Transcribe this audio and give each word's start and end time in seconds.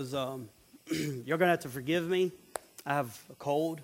was, 0.00 0.14
um, 0.14 0.48
you're 0.90 1.36
going 1.36 1.48
to 1.48 1.48
have 1.48 1.60
to 1.60 1.68
forgive 1.68 2.08
me. 2.08 2.32
I 2.86 2.94
have 2.94 3.22
a 3.28 3.34
cold. 3.34 3.82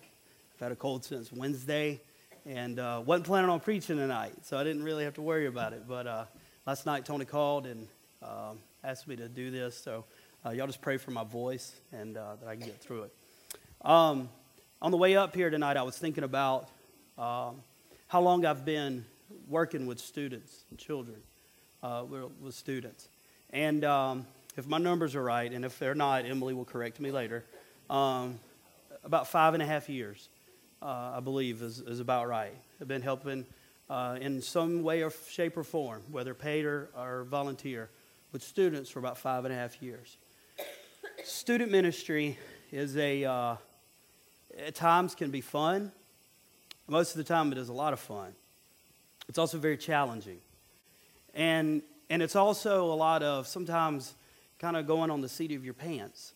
I've 0.54 0.60
had 0.60 0.72
a 0.72 0.74
cold 0.74 1.04
since 1.04 1.30
Wednesday 1.30 2.00
and 2.46 2.78
uh, 2.78 3.02
wasn't 3.04 3.26
planning 3.26 3.50
on 3.50 3.60
preaching 3.60 3.98
tonight, 3.98 4.32
so 4.40 4.56
I 4.56 4.64
didn't 4.64 4.82
really 4.82 5.04
have 5.04 5.12
to 5.16 5.20
worry 5.20 5.44
about 5.44 5.74
it. 5.74 5.82
But 5.86 6.06
uh, 6.06 6.24
last 6.64 6.86
night, 6.86 7.04
Tony 7.04 7.26
called 7.26 7.66
and 7.66 7.86
um, 8.22 8.60
asked 8.82 9.06
me 9.06 9.16
to 9.16 9.28
do 9.28 9.50
this, 9.50 9.76
so 9.76 10.06
uh, 10.46 10.52
y'all 10.52 10.66
just 10.66 10.80
pray 10.80 10.96
for 10.96 11.10
my 11.10 11.22
voice 11.22 11.74
and 11.92 12.16
uh, 12.16 12.36
that 12.40 12.48
I 12.48 12.56
can 12.56 12.64
get 12.64 12.80
through 12.80 13.02
it. 13.02 13.14
Um, 13.82 14.30
on 14.80 14.92
the 14.92 14.96
way 14.96 15.18
up 15.18 15.34
here 15.34 15.50
tonight, 15.50 15.76
I 15.76 15.82
was 15.82 15.98
thinking 15.98 16.24
about 16.24 16.70
um, 17.18 17.56
how 18.06 18.22
long 18.22 18.46
I've 18.46 18.64
been 18.64 19.04
working 19.50 19.84
with 19.84 19.98
students 19.98 20.64
and 20.70 20.78
children, 20.78 21.18
uh, 21.82 22.04
with 22.40 22.54
students. 22.54 23.06
And 23.50 23.84
um, 23.84 24.26
if 24.56 24.66
my 24.66 24.78
numbers 24.78 25.14
are 25.14 25.22
right, 25.22 25.52
and 25.52 25.64
if 25.64 25.78
they're 25.78 25.94
not, 25.94 26.24
Emily 26.24 26.54
will 26.54 26.64
correct 26.64 26.98
me 26.98 27.10
later, 27.10 27.44
um, 27.90 28.40
about 29.04 29.28
five 29.28 29.54
and 29.54 29.62
a 29.62 29.66
half 29.66 29.88
years, 29.88 30.28
uh, 30.80 31.12
I 31.16 31.20
believe, 31.20 31.62
is, 31.62 31.80
is 31.80 32.00
about 32.00 32.26
right. 32.26 32.54
I've 32.80 32.88
been 32.88 33.02
helping 33.02 33.44
uh, 33.90 34.16
in 34.20 34.40
some 34.40 34.82
way 34.82 35.02
or 35.02 35.12
shape 35.28 35.56
or 35.56 35.62
form, 35.62 36.02
whether 36.10 36.32
paid 36.32 36.64
or, 36.64 36.88
or 36.96 37.24
volunteer, 37.24 37.90
with 38.32 38.42
students 38.42 38.90
for 38.90 38.98
about 38.98 39.18
five 39.18 39.44
and 39.44 39.52
a 39.52 39.56
half 39.56 39.80
years. 39.82 40.16
Student 41.22 41.70
ministry 41.70 42.38
is 42.72 42.96
a, 42.96 43.24
uh, 43.24 43.56
at 44.58 44.74
times 44.74 45.14
can 45.14 45.30
be 45.30 45.40
fun. 45.40 45.92
Most 46.88 47.12
of 47.12 47.18
the 47.18 47.24
time, 47.24 47.52
it 47.52 47.58
is 47.58 47.68
a 47.68 47.72
lot 47.72 47.92
of 47.92 48.00
fun. 48.00 48.32
It's 49.28 49.38
also 49.38 49.58
very 49.58 49.76
challenging. 49.76 50.38
And, 51.34 51.82
and 52.08 52.22
it's 52.22 52.36
also 52.36 52.84
a 52.92 52.94
lot 52.94 53.22
of 53.22 53.46
sometimes 53.46 54.14
kind 54.58 54.76
of 54.76 54.86
going 54.86 55.10
on 55.10 55.20
the 55.20 55.28
seat 55.28 55.52
of 55.52 55.64
your 55.64 55.74
pants 55.74 56.32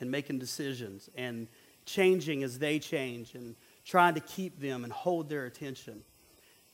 and 0.00 0.10
making 0.10 0.38
decisions 0.38 1.08
and 1.16 1.48
changing 1.84 2.42
as 2.42 2.58
they 2.58 2.78
change 2.78 3.34
and 3.34 3.54
trying 3.84 4.14
to 4.14 4.20
keep 4.20 4.60
them 4.60 4.84
and 4.84 4.92
hold 4.92 5.28
their 5.28 5.46
attention. 5.46 6.02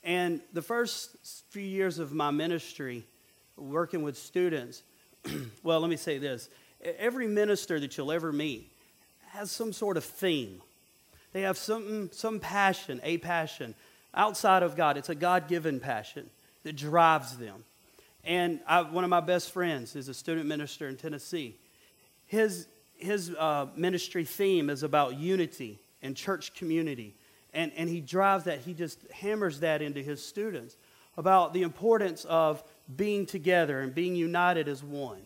And 0.02 0.40
the 0.52 0.62
first 0.62 1.16
few 1.50 1.62
years 1.62 1.98
of 1.98 2.12
my 2.12 2.30
ministry, 2.30 3.06
working 3.56 4.02
with 4.02 4.16
students, 4.16 4.82
well, 5.62 5.80
let 5.80 5.90
me 5.90 5.96
say 5.96 6.18
this 6.18 6.48
every 6.98 7.28
minister 7.28 7.78
that 7.78 7.96
you'll 7.96 8.10
ever 8.10 8.32
meet 8.32 8.72
has 9.28 9.50
some 9.50 9.72
sort 9.72 9.96
of 9.96 10.04
theme. 10.04 10.60
They 11.32 11.42
have 11.42 11.56
some, 11.56 12.10
some 12.12 12.40
passion, 12.40 13.00
a 13.02 13.18
passion 13.18 13.74
outside 14.14 14.62
of 14.62 14.76
God. 14.76 14.96
It's 14.96 15.08
a 15.08 15.14
God 15.14 15.48
given 15.48 15.80
passion 15.80 16.28
that 16.64 16.76
drives 16.76 17.38
them. 17.38 17.64
And 18.24 18.60
I, 18.66 18.82
one 18.82 19.04
of 19.04 19.10
my 19.10 19.20
best 19.20 19.50
friends 19.50 19.96
is 19.96 20.08
a 20.08 20.14
student 20.14 20.46
minister 20.46 20.88
in 20.88 20.96
Tennessee. 20.96 21.56
His, 22.26 22.66
his 22.96 23.30
uh, 23.30 23.66
ministry 23.74 24.24
theme 24.24 24.70
is 24.70 24.82
about 24.82 25.18
unity 25.18 25.80
and 26.02 26.16
church 26.16 26.54
community. 26.54 27.14
And, 27.52 27.72
and 27.76 27.88
he 27.88 28.00
drives 28.00 28.44
that, 28.44 28.60
he 28.60 28.74
just 28.74 28.98
hammers 29.10 29.60
that 29.60 29.82
into 29.82 30.02
his 30.02 30.24
students 30.24 30.76
about 31.16 31.52
the 31.52 31.62
importance 31.62 32.24
of 32.24 32.62
being 32.96 33.26
together 33.26 33.80
and 33.80 33.94
being 33.94 34.14
united 34.14 34.68
as 34.68 34.82
one. 34.82 35.20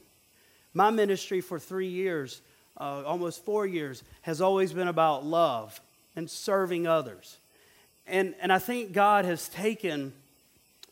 My 0.75 0.91
ministry 0.91 1.41
for 1.41 1.59
three 1.59 1.89
years, 1.89 2.43
uh, 2.79 3.03
almost 3.05 3.45
four 3.45 3.67
years, 3.67 4.03
has 4.23 4.41
always 4.41 4.73
been 4.73 4.89
about 4.89 5.25
love 5.25 5.81
and 6.17 6.29
serving 6.29 6.87
others. 6.87 7.39
And, 8.07 8.35
and 8.41 8.53
I 8.53 8.59
think 8.59 8.93
God 8.93 9.25
has 9.25 9.49
taken 9.49 10.13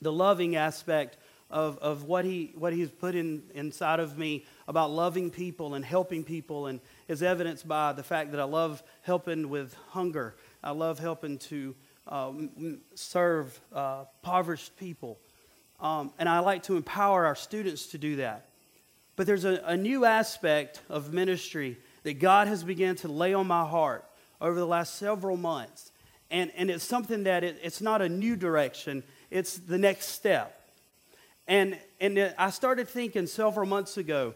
the 0.01 0.13
loving 0.13 0.55
aspect 0.57 1.17
of, 1.51 1.79
of 1.79 2.05
what, 2.05 2.25
he, 2.25 2.53
what 2.57 2.73
He's 2.73 2.91
put 2.91 3.15
in, 3.15 3.43
inside 3.55 4.01
of 4.01 4.19
me 4.19 4.45
about 4.67 4.91
loving 4.91 5.31
people 5.31 5.75
and 5.75 5.85
helping 5.85 6.25
people, 6.25 6.67
and 6.67 6.81
is 7.09 7.23
evidenced 7.23 7.67
by 7.69 7.93
the 7.93 8.03
fact 8.03 8.33
that 8.33 8.41
I 8.41 8.45
love 8.45 8.83
helping 9.03 9.49
with 9.49 9.75
hunger. 9.91 10.35
I 10.63 10.73
love 10.73 10.99
helping 10.99 11.39
to 11.39 11.75
uh, 12.09 12.33
serve 12.95 13.59
uh, 13.73 14.05
impoverished 14.23 14.77
people. 14.77 15.19
Um, 15.81 16.13
and 16.19 16.29
I 16.29 16.39
like 16.41 16.65
to 16.65 16.77
empower 16.77 17.27
our 17.27 17.35
students 17.35 17.89
to 17.89 17.99
do 17.99 18.17
that. 18.17 18.49
But 19.17 19.27
there's 19.27 19.45
a, 19.45 19.63
a 19.65 19.77
new 19.77 20.05
aspect 20.05 20.83
of 20.89 21.13
ministry 21.13 21.79
that 22.03 22.15
God 22.15 22.49
has 22.49 22.65
begun 22.65 22.97
to 22.97 23.09
lay 23.09 23.35
on 23.35 23.47
my 23.47 23.67
heart 23.67 24.05
over 24.41 24.59
the 24.59 24.67
last 24.67 24.97
several 24.97 25.37
months. 25.37 25.93
And, 26.31 26.51
and 26.57 26.71
it's 26.71 26.85
something 26.85 27.25
that 27.25 27.45
it, 27.45 27.59
it's 27.63 27.81
not 27.81 28.03
a 28.03 28.09
new 28.09 28.37
direction, 28.37 29.05
it's 29.31 29.57
the 29.57 29.79
next 29.79 30.09
step. 30.09 30.61
And, 31.47 31.79
and 32.01 32.35
I 32.39 32.51
started 32.51 32.89
thinking 32.89 33.27
several 33.27 33.67
months 33.67 33.97
ago 33.97 34.35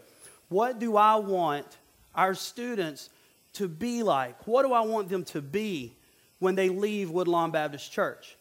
what 0.49 0.79
do 0.79 0.97
I 0.97 1.15
want 1.17 1.67
our 2.15 2.33
students 2.33 3.09
to 3.53 3.67
be 3.67 4.01
like? 4.01 4.47
What 4.47 4.65
do 4.65 4.73
I 4.73 4.81
want 4.81 5.09
them 5.09 5.23
to 5.25 5.41
be 5.41 5.95
when 6.39 6.55
they 6.55 6.69
leave 6.69 7.11
Woodlawn 7.11 7.51
Baptist 7.51 7.91
Church? 7.91 8.35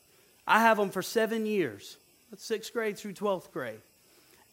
I 0.46 0.60
have 0.60 0.78
them 0.78 0.88
for 0.88 1.02
seven 1.02 1.44
years, 1.44 1.98
sixth 2.38 2.72
grade 2.72 2.96
through 2.96 3.12
12th 3.12 3.52
grade. 3.52 3.80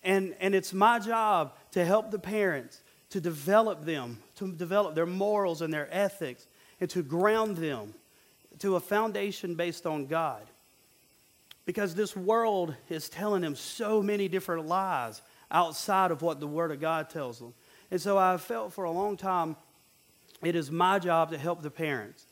And, 0.04 0.36
and 0.42 0.54
it's 0.54 0.74
my 0.74 1.00
job 1.00 1.54
to 1.72 1.86
help 1.86 2.12
the 2.12 2.20
parents 2.20 2.82
to 3.12 3.22
develop 3.22 3.86
them, 3.86 4.18
to 4.36 4.52
develop 4.52 4.94
their 4.94 5.06
morals 5.06 5.62
and 5.62 5.74
their 5.74 5.88
ethics, 5.90 6.46
and 6.82 6.90
to 6.90 7.02
ground 7.02 7.56
them 7.56 7.94
to 8.60 8.76
a 8.76 8.80
foundation 8.82 9.56
based 9.56 9.86
on 9.86 10.08
God 10.08 10.42
because 11.66 11.96
this 11.96 12.16
world 12.16 12.76
is 12.90 13.10
telling 13.10 13.42
them 13.42 13.56
so 13.56 14.02
many 14.02 14.28
different 14.28 14.68
lies 14.68 15.22
outside 15.52 16.12
of 16.12 16.22
what 16.22 16.40
the 16.40 16.48
Word 16.48 16.72
of 16.72 16.80
God 16.80 17.10
tells 17.10 17.40
them. 17.40 17.54
And 17.92 18.02
so 18.02 18.18
I've 18.18 18.42
felt 18.42 18.74
for 18.74 18.84
a 18.84 18.92
long 18.92 19.18
time 19.18 19.56
it 20.44 20.56
is 20.56 20.70
my 20.70 21.00
job 21.00 21.32
to 21.32 21.38
help 21.38 21.62
the 21.62 21.72
parents. 21.72 22.28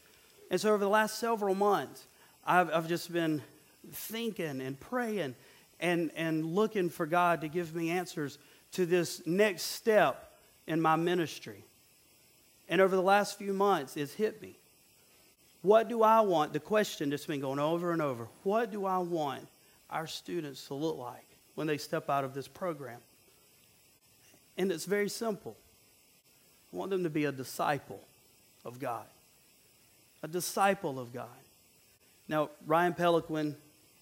And 0.51 0.59
so 0.59 0.69
over 0.69 0.83
the 0.83 0.89
last 0.89 1.19
several 1.19 1.55
months, 1.55 2.05
I've, 2.45 2.69
I've 2.71 2.87
just 2.87 3.11
been 3.11 3.41
thinking 3.91 4.61
and 4.61 4.79
praying 4.79 5.35
and, 5.79 6.11
and 6.15 6.45
looking 6.45 6.89
for 6.89 7.05
God 7.05 7.41
to 7.41 7.47
give 7.47 7.73
me 7.73 7.89
answers 7.89 8.37
to 8.73 8.85
this 8.85 9.25
next 9.25 9.63
step 9.63 10.31
in 10.67 10.81
my 10.81 10.95
ministry. 10.95 11.63
And 12.69 12.81
over 12.81 12.95
the 12.95 13.01
last 13.01 13.37
few 13.37 13.53
months, 13.53 13.97
it's 13.97 14.13
hit 14.13 14.41
me. 14.41 14.57
What 15.63 15.87
do 15.87 16.03
I 16.03 16.19
want? 16.21 16.51
The 16.53 16.59
question 16.59 17.09
that's 17.09 17.25
been 17.25 17.39
going 17.39 17.57
over 17.57 17.91
and 17.93 18.01
over 18.01 18.27
what 18.43 18.71
do 18.71 18.85
I 18.85 18.99
want 18.99 19.47
our 19.89 20.05
students 20.05 20.67
to 20.67 20.75
look 20.75 20.97
like 20.97 21.25
when 21.55 21.65
they 21.67 21.77
step 21.77 22.09
out 22.09 22.23
of 22.23 22.33
this 22.33 22.47
program? 22.47 22.99
And 24.57 24.71
it's 24.71 24.85
very 24.85 25.09
simple. 25.09 25.57
I 26.71 26.75
want 26.75 26.91
them 26.91 27.03
to 27.03 27.09
be 27.09 27.25
a 27.25 27.31
disciple 27.31 28.01
of 28.65 28.79
God. 28.79 29.05
A 30.21 30.27
disciple 30.27 30.99
of 30.99 31.13
God. 31.13 31.27
Now, 32.27 32.49
Ryan 32.65 32.93
Peliquin 32.93 33.55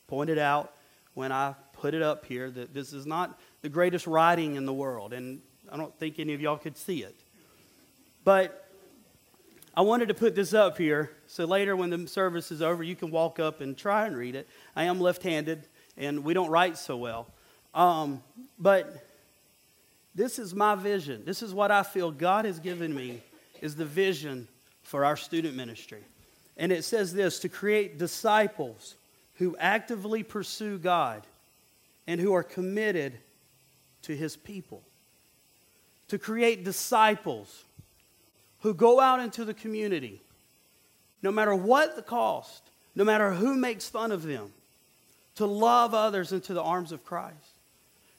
pointed 0.08 0.40
out 0.40 0.74
when 1.14 1.32
I 1.32 1.56
put 1.74 1.94
it 1.94 2.02
up 2.02 2.26
here 2.26 2.50
that 2.50 2.74
this 2.74 2.92
is 2.92 3.06
not 3.06 3.40
the 3.62 3.70
greatest 3.70 4.08
writing 4.08 4.56
in 4.56 4.66
the 4.66 4.74
world, 4.74 5.14
and 5.14 5.42
I 5.72 5.78
don't 5.78 5.98
think 6.00 6.20
any 6.20 6.34
of 6.34 6.42
y'all 6.42 6.58
could 6.58 6.78
see 6.78 7.04
it. 7.04 7.16
But 8.24 8.61
I 9.74 9.82
wanted 9.82 10.10
to 10.10 10.14
put 10.14 10.36
this 10.36 10.54
up 10.54 10.78
here 10.78 11.12
so 11.28 11.46
later 11.46 11.76
when 11.76 11.90
the 11.90 12.08
service 12.08 12.52
is 12.52 12.62
over, 12.62 12.84
you 12.84 12.96
can 12.96 13.10
walk 13.10 13.40
up 13.40 13.62
and 13.62 13.78
try 13.78 14.06
and 14.06 14.18
read 14.18 14.36
it. 14.36 14.48
I 14.76 14.84
am 14.84 15.00
left 15.00 15.24
handed 15.24 15.66
and 15.98 16.24
we 16.26 16.34
don't 16.34 16.50
write 16.50 16.78
so 16.78 16.98
well. 16.98 17.28
Um, 17.74 18.22
but 18.60 19.08
this 20.14 20.40
is 20.40 20.54
my 20.54 20.76
vision. 20.76 21.24
This 21.26 21.42
is 21.42 21.54
what 21.54 21.72
I 21.72 21.84
feel 21.84 22.12
God 22.12 22.44
has 22.44 22.60
given 22.60 22.94
me 22.94 23.22
is 23.62 23.76
the 23.76 23.86
vision 23.86 24.48
for 24.84 25.06
our 25.06 25.16
student 25.16 25.56
ministry. 25.56 26.04
And 26.58 26.72
it 26.72 26.84
says 26.84 27.14
this 27.14 27.40
to 27.40 27.50
create 27.50 27.98
disciples 27.98 28.96
who 29.36 29.56
actively 29.58 30.22
pursue 30.22 30.78
God 30.78 31.26
and 32.08 32.20
who 32.20 32.34
are 32.34 32.44
committed 32.44 33.18
to 34.02 34.16
his 34.16 34.36
people. 34.36 34.84
To 36.10 36.18
create 36.18 36.66
disciples 36.66 37.64
who 38.62 38.74
go 38.74 39.00
out 39.00 39.20
into 39.20 39.46
the 39.46 39.54
community, 39.54 40.22
no 41.22 41.32
matter 41.32 41.54
what 41.54 41.96
the 41.96 42.02
cost, 42.02 42.64
no 42.96 43.04
matter 43.04 43.32
who 43.34 43.56
makes 43.56 43.90
fun 43.90 44.12
of 44.12 44.24
them, 44.24 44.52
to 45.36 45.46
love 45.46 45.94
others 45.94 46.32
into 46.32 46.54
the 46.54 46.62
arms 46.62 46.92
of 46.92 47.06
Christ, 47.06 47.36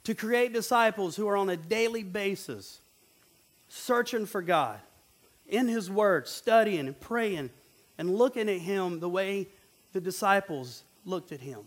to 0.05 0.15
create 0.15 0.53
disciples 0.53 1.17
who 1.17 1.29
are 1.29 1.37
on 1.37 1.51
a 1.51 1.57
daily 1.57 2.03
basis 2.03 2.81
searching 3.69 4.27
for 4.27 4.43
God 4.43 4.81
in 5.49 5.69
His 5.69 5.91
Word, 5.91 6.27
studying 6.27 6.87
and 6.87 6.99
praying 6.99 7.51
and 7.99 8.15
looking 8.15 8.49
at 8.49 8.59
Him 8.59 9.01
the 9.01 9.09
way 9.09 9.49
the 9.93 10.01
disciples 10.01 10.83
looked 11.05 11.33
at 11.33 11.41
Him. 11.41 11.61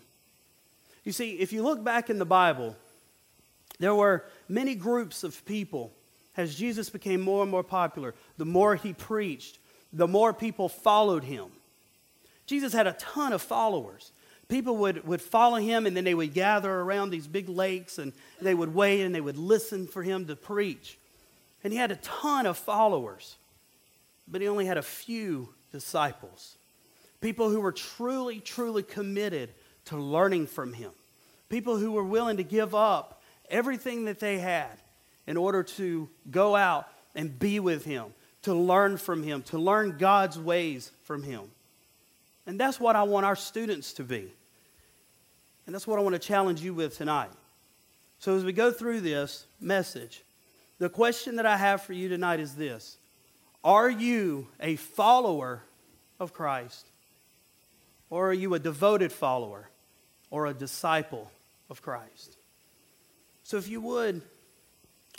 You 1.03 1.11
see, 1.11 1.33
if 1.33 1.53
you 1.53 1.63
look 1.63 1.83
back 1.83 2.09
in 2.09 2.17
the 2.17 2.25
Bible, 2.25 2.75
there 3.79 3.93
were 3.93 4.25
many 4.49 4.75
groups 4.75 5.23
of 5.23 5.45
people 5.45 5.91
as 6.37 6.55
Jesus 6.55 6.89
became 6.89 7.21
more 7.21 7.41
and 7.41 7.51
more 7.51 7.63
popular, 7.63 8.13
the 8.37 8.45
more 8.45 8.75
he 8.75 8.93
preached, 8.93 9.59
the 9.93 10.07
more 10.07 10.33
people 10.33 10.67
followed 10.67 11.23
him. 11.23 11.45
Jesus 12.45 12.73
had 12.73 12.87
a 12.87 12.93
ton 12.93 13.33
of 13.33 13.41
followers. 13.41 14.11
People 14.47 14.77
would, 14.77 15.07
would 15.07 15.21
follow 15.21 15.57
him 15.57 15.85
and 15.85 15.97
then 15.97 16.03
they 16.03 16.13
would 16.13 16.33
gather 16.33 16.71
around 16.71 17.09
these 17.09 17.27
big 17.27 17.49
lakes 17.49 17.97
and 17.97 18.13
they 18.39 18.53
would 18.53 18.75
wait 18.75 19.01
and 19.01 19.15
they 19.15 19.21
would 19.21 19.37
listen 19.37 19.87
for 19.87 20.03
him 20.03 20.27
to 20.27 20.35
preach. 20.35 20.97
And 21.63 21.73
he 21.73 21.79
had 21.79 21.91
a 21.91 21.95
ton 21.95 22.45
of 22.45 22.57
followers, 22.57 23.37
but 24.27 24.41
he 24.41 24.47
only 24.47 24.65
had 24.65 24.77
a 24.77 24.83
few 24.83 25.49
disciples. 25.71 26.57
People 27.21 27.49
who 27.49 27.59
were 27.59 27.71
truly, 27.71 28.39
truly 28.39 28.83
committed 28.83 29.49
to 29.85 29.97
learning 29.97 30.45
from 30.45 30.73
him. 30.73 30.91
People 31.49 31.77
who 31.77 31.91
were 31.91 32.03
willing 32.03 32.37
to 32.37 32.43
give 32.43 32.75
up 32.75 33.21
everything 33.49 34.05
that 34.05 34.19
they 34.19 34.37
had 34.37 34.77
in 35.27 35.37
order 35.37 35.63
to 35.63 36.09
go 36.29 36.55
out 36.55 36.87
and 37.15 37.37
be 37.39 37.59
with 37.59 37.85
him, 37.85 38.05
to 38.43 38.53
learn 38.53 38.97
from 38.97 39.23
him, 39.23 39.41
to 39.43 39.57
learn 39.57 39.97
God's 39.97 40.37
ways 40.37 40.91
from 41.03 41.23
him. 41.23 41.41
And 42.45 42.59
that's 42.59 42.79
what 42.79 42.95
I 42.95 43.03
want 43.03 43.25
our 43.25 43.35
students 43.35 43.93
to 43.93 44.03
be. 44.03 44.31
And 45.65 45.73
that's 45.73 45.87
what 45.87 45.97
I 45.97 46.01
want 46.01 46.13
to 46.13 46.19
challenge 46.19 46.61
you 46.61 46.73
with 46.73 46.97
tonight. 46.97 47.31
So, 48.19 48.35
as 48.35 48.43
we 48.43 48.53
go 48.53 48.71
through 48.71 49.01
this 49.01 49.45
message, 49.59 50.23
the 50.77 50.89
question 50.89 51.37
that 51.37 51.45
I 51.45 51.57
have 51.57 51.81
for 51.81 51.93
you 51.93 52.07
tonight 52.07 52.39
is 52.39 52.55
this 52.55 52.97
Are 53.63 53.89
you 53.89 54.47
a 54.59 54.75
follower 54.75 55.63
of 56.19 56.33
Christ? 56.33 56.85
Or 58.11 58.29
are 58.29 58.33
you 58.33 58.53
a 58.53 58.59
devoted 58.59 59.11
follower 59.11 59.67
or 60.29 60.45
a 60.45 60.53
disciple 60.53 61.31
of 61.69 61.81
Christ? 61.81 62.37
So, 63.43 63.57
if 63.57 63.67
you 63.67 63.81
would, 63.81 64.21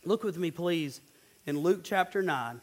look 0.07 0.23
with 0.23 0.39
me, 0.39 0.51
please, 0.53 1.03
in 1.47 1.59
Luke 1.59 1.81
chapter 1.83 2.23
9. 2.23 2.61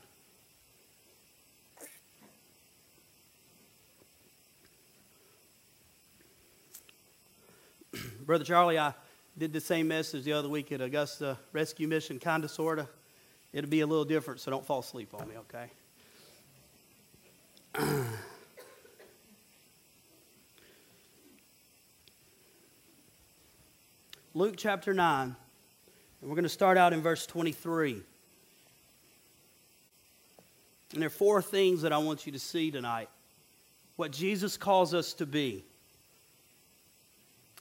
Brother 8.25 8.45
Charlie, 8.45 8.79
I 8.79 8.93
did 9.37 9.51
the 9.51 9.59
same 9.59 9.89
message 9.89 10.23
the 10.23 10.31
other 10.33 10.47
week 10.47 10.71
at 10.71 10.79
Augusta 10.79 11.37
Rescue 11.51 11.87
Mission, 11.87 12.17
kind 12.17 12.45
of, 12.45 12.51
sort 12.51 12.79
of. 12.79 12.87
It'll 13.51 13.69
be 13.69 13.81
a 13.81 13.87
little 13.87 14.05
different, 14.05 14.39
so 14.39 14.49
don't 14.49 14.65
fall 14.65 14.79
asleep 14.79 15.13
on 15.13 15.27
me, 15.27 15.35
okay? 15.37 15.69
Luke 24.33 24.55
chapter 24.57 24.93
9, 24.93 25.35
and 26.23 26.29
we're 26.29 26.35
going 26.35 26.43
to 26.43 26.49
start 26.49 26.77
out 26.77 26.93
in 26.93 27.01
verse 27.01 27.25
23. 27.25 28.01
And 30.93 31.01
there 31.01 31.07
are 31.07 31.09
four 31.09 31.41
things 31.41 31.81
that 31.81 31.91
I 31.91 31.97
want 31.97 32.25
you 32.25 32.31
to 32.31 32.39
see 32.39 32.71
tonight. 32.71 33.09
What 33.97 34.11
Jesus 34.11 34.55
calls 34.55 34.93
us 34.93 35.11
to 35.15 35.25
be 35.25 35.65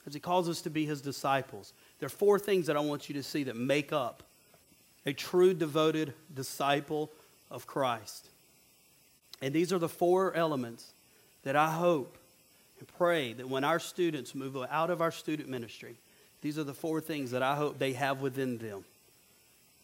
as 0.07 0.13
he 0.13 0.21
calls 0.21 0.47
us 0.47 0.61
to 0.61 0.69
be 0.69 0.85
his 0.85 1.01
disciples. 1.01 1.73
There 1.99 2.07
are 2.07 2.09
four 2.09 2.39
things 2.39 2.67
that 2.67 2.77
I 2.77 2.79
want 2.79 3.09
you 3.09 3.15
to 3.15 3.23
see 3.23 3.43
that 3.43 3.57
make 3.57 3.91
up 3.91 4.23
a 5.05 5.11
true 5.11 5.53
devoted 5.53 6.13
disciple 6.33 7.11
of 7.51 7.67
Christ. 7.67 8.29
And 9.41 9.53
these 9.53 9.73
are 9.73 9.79
the 9.79 9.89
four 9.89 10.33
elements 10.35 10.93
that 11.43 11.57
I 11.57 11.69
hope 11.69 12.17
and 12.79 12.87
pray 12.97 13.33
that 13.33 13.49
when 13.49 13.65
our 13.65 13.79
students 13.79 14.33
move 14.33 14.55
out 14.69 14.89
of 14.89 15.01
our 15.01 15.11
student 15.11 15.49
ministry, 15.49 15.97
these 16.43 16.59
are 16.59 16.65
the 16.65 16.73
four 16.73 16.99
things 16.99 17.31
that 17.31 17.41
I 17.41 17.55
hope 17.55 17.79
they 17.79 17.93
have 17.93 18.21
within 18.21 18.57
them 18.57 18.83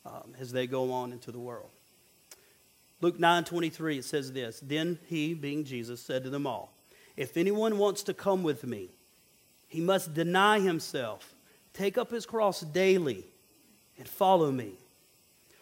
um, 0.05 0.35
as 0.37 0.51
they 0.51 0.67
go 0.67 0.91
on 0.91 1.13
into 1.13 1.31
the 1.31 1.39
world. 1.39 1.69
Luke 2.99 3.17
9 3.17 3.45
23, 3.45 3.99
it 3.99 4.05
says 4.05 4.33
this 4.33 4.59
Then 4.59 4.99
he, 5.07 5.33
being 5.33 5.63
Jesus, 5.63 6.01
said 6.01 6.21
to 6.25 6.29
them 6.29 6.45
all, 6.45 6.73
If 7.15 7.37
anyone 7.37 7.77
wants 7.77 8.03
to 8.03 8.13
come 8.13 8.43
with 8.43 8.65
me, 8.65 8.89
he 9.69 9.79
must 9.79 10.13
deny 10.13 10.59
himself, 10.59 11.33
take 11.73 11.97
up 11.97 12.11
his 12.11 12.25
cross 12.25 12.59
daily, 12.59 13.23
and 13.97 14.07
follow 14.07 14.51
me. 14.51 14.73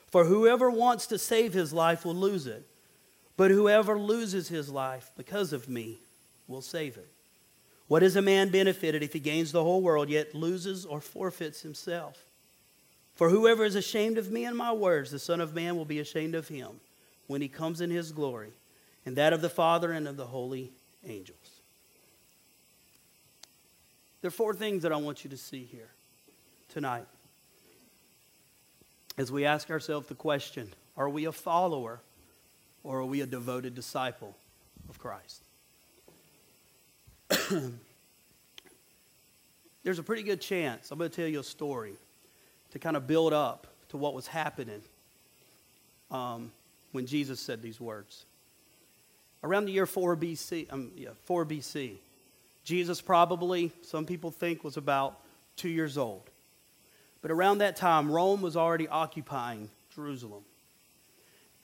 For 0.07 0.25
whoever 0.25 0.71
wants 0.71 1.05
to 1.07 1.19
save 1.19 1.53
his 1.53 1.71
life 1.71 2.05
will 2.05 2.15
lose 2.15 2.47
it, 2.47 2.65
but 3.35 3.51
whoever 3.51 3.99
loses 3.99 4.47
his 4.47 4.67
life 4.67 5.11
because 5.15 5.53
of 5.53 5.69
me 5.69 5.99
will 6.47 6.63
save 6.63 6.97
it. 6.97 7.11
What 7.87 8.03
is 8.03 8.15
a 8.15 8.21
man 8.21 8.49
benefited 8.49 9.01
if 9.01 9.13
he 9.13 9.19
gains 9.19 9.51
the 9.51 9.63
whole 9.63 9.81
world 9.81 10.09
yet 10.09 10.35
loses 10.35 10.85
or 10.85 10.99
forfeits 10.99 11.61
himself? 11.61 12.25
For 13.15 13.29
whoever 13.29 13.63
is 13.63 13.75
ashamed 13.75 14.17
of 14.17 14.29
me 14.29 14.45
and 14.45 14.57
my 14.57 14.73
words, 14.73 15.11
the 15.11 15.19
Son 15.19 15.41
of 15.41 15.55
Man 15.55 15.75
will 15.75 15.85
be 15.85 15.99
ashamed 15.99 16.35
of 16.35 16.49
him 16.49 16.79
when 17.27 17.41
he 17.41 17.47
comes 17.47 17.81
in 17.81 17.89
his 17.89 18.11
glory, 18.11 18.51
and 19.05 19.15
that 19.15 19.33
of 19.33 19.41
the 19.41 19.49
Father 19.49 19.91
and 19.91 20.07
of 20.07 20.17
the 20.17 20.27
holy 20.27 20.71
angels. 21.05 21.61
There 24.21 24.27
are 24.27 24.31
four 24.31 24.53
things 24.53 24.83
that 24.83 24.91
I 24.91 24.97
want 24.97 25.23
you 25.23 25.29
to 25.29 25.37
see 25.37 25.63
here 25.63 25.89
tonight. 26.69 27.05
As 29.17 29.31
we 29.31 29.45
ask 29.45 29.71
ourselves 29.71 30.07
the 30.07 30.15
question 30.15 30.73
are 30.95 31.09
we 31.09 31.25
a 31.25 31.31
follower 31.31 32.01
or 32.83 32.99
are 32.99 33.05
we 33.05 33.21
a 33.21 33.25
devoted 33.25 33.75
disciple 33.75 34.35
of 34.89 34.99
Christ? 34.99 35.41
There's 39.83 39.99
a 39.99 40.03
pretty 40.03 40.23
good 40.23 40.41
chance, 40.41 40.91
I'm 40.91 40.97
going 40.97 41.09
to 41.09 41.15
tell 41.15 41.27
you 41.27 41.39
a 41.39 41.43
story 41.43 41.93
to 42.71 42.79
kind 42.79 42.97
of 42.97 43.07
build 43.07 43.33
up 43.33 43.67
to 43.89 43.97
what 43.97 44.13
was 44.13 44.27
happening 44.27 44.81
um, 46.11 46.51
when 46.91 47.05
Jesus 47.05 47.39
said 47.39 47.61
these 47.61 47.79
words. 47.79 48.25
Around 49.43 49.65
the 49.65 49.71
year 49.71 49.85
4 49.85 50.17
BC, 50.17 50.71
um, 50.73 50.91
yeah, 50.95 51.09
4 51.25 51.45
BC, 51.45 51.95
Jesus 52.63 52.99
probably, 52.99 53.71
some 53.81 54.05
people 54.05 54.31
think, 54.31 54.63
was 54.63 54.75
about 54.75 55.19
two 55.55 55.69
years 55.69 55.97
old. 55.97 56.29
But 57.21 57.31
around 57.31 57.59
that 57.59 57.75
time, 57.75 58.11
Rome 58.11 58.41
was 58.41 58.57
already 58.57 58.87
occupying 58.87 59.69
Jerusalem. 59.95 60.43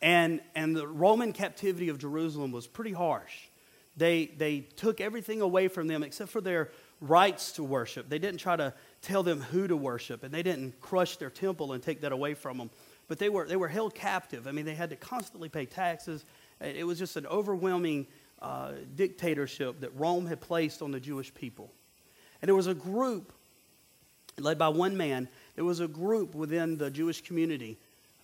And, 0.02 0.42
and 0.56 0.76
the 0.76 0.88
Roman 0.88 1.34
captivity 1.34 1.90
of 1.90 1.98
Jerusalem 1.98 2.52
was 2.52 2.68
pretty 2.68 2.92
harsh. 2.92 3.34
They, 3.96 4.26
they 4.26 4.62
took 4.62 5.02
everything 5.02 5.42
away 5.42 5.68
from 5.68 5.88
them 5.88 6.04
except 6.04 6.32
for 6.32 6.42
their 6.42 6.72
rights 7.00 7.52
to 7.54 7.64
worship. 7.64 8.10
They 8.10 8.20
didn't 8.20 8.40
try 8.40 8.56
to 8.56 8.74
tell 9.02 9.24
them 9.24 9.42
who 9.42 9.68
to 9.68 9.76
worship, 9.76 10.24
and 10.24 10.34
they 10.34 10.44
didn't 10.44 10.80
crush 10.82 11.18
their 11.18 11.30
temple 11.30 11.74
and 11.74 11.84
take 11.84 12.02
that 12.02 12.12
away 12.12 12.34
from 12.34 12.58
them. 12.58 12.70
But 13.08 13.20
they 13.20 13.30
were, 13.30 13.46
they 13.46 13.58
were 13.58 13.68
held 13.68 13.94
captive. 13.94 14.48
I 14.48 14.52
mean, 14.52 14.66
they 14.66 14.76
had 14.76 14.90
to 14.90 14.96
constantly 14.96 15.50
pay 15.50 15.66
taxes. 15.66 16.26
It 16.62 16.88
was 16.88 16.98
just 16.98 17.18
an 17.18 17.28
overwhelming 17.28 18.08
uh, 18.42 18.72
dictatorship 18.96 19.82
that 19.82 19.96
Rome 19.96 20.26
had 20.26 20.42
placed 20.42 20.82
on 20.82 20.92
the 20.92 21.00
Jewish 21.00 21.34
people. 21.34 21.72
And 22.42 22.48
there 22.48 22.56
was 22.56 22.68
a 22.68 22.74
group 22.74 23.34
led 24.40 24.58
by 24.58 24.70
one 24.70 24.98
man, 24.98 25.28
there 25.56 25.66
was 25.66 25.80
a 25.80 25.88
group 25.88 26.36
within 26.36 26.78
the 26.78 26.90
Jewish 26.90 27.22
community 27.22 27.78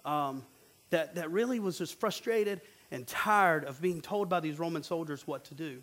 um, 0.06 0.44
that, 0.90 1.16
that 1.16 1.32
really 1.32 1.60
was 1.60 1.78
just 1.78 2.00
frustrated 2.00 2.62
and 2.92 3.06
tired 3.08 3.66
of 3.66 3.82
being 3.82 4.02
told 4.02 4.30
by 4.30 4.40
these 4.40 4.60
Roman 4.60 4.84
soldiers 4.84 5.26
what 5.28 5.46
to 5.46 5.56
do. 5.56 5.82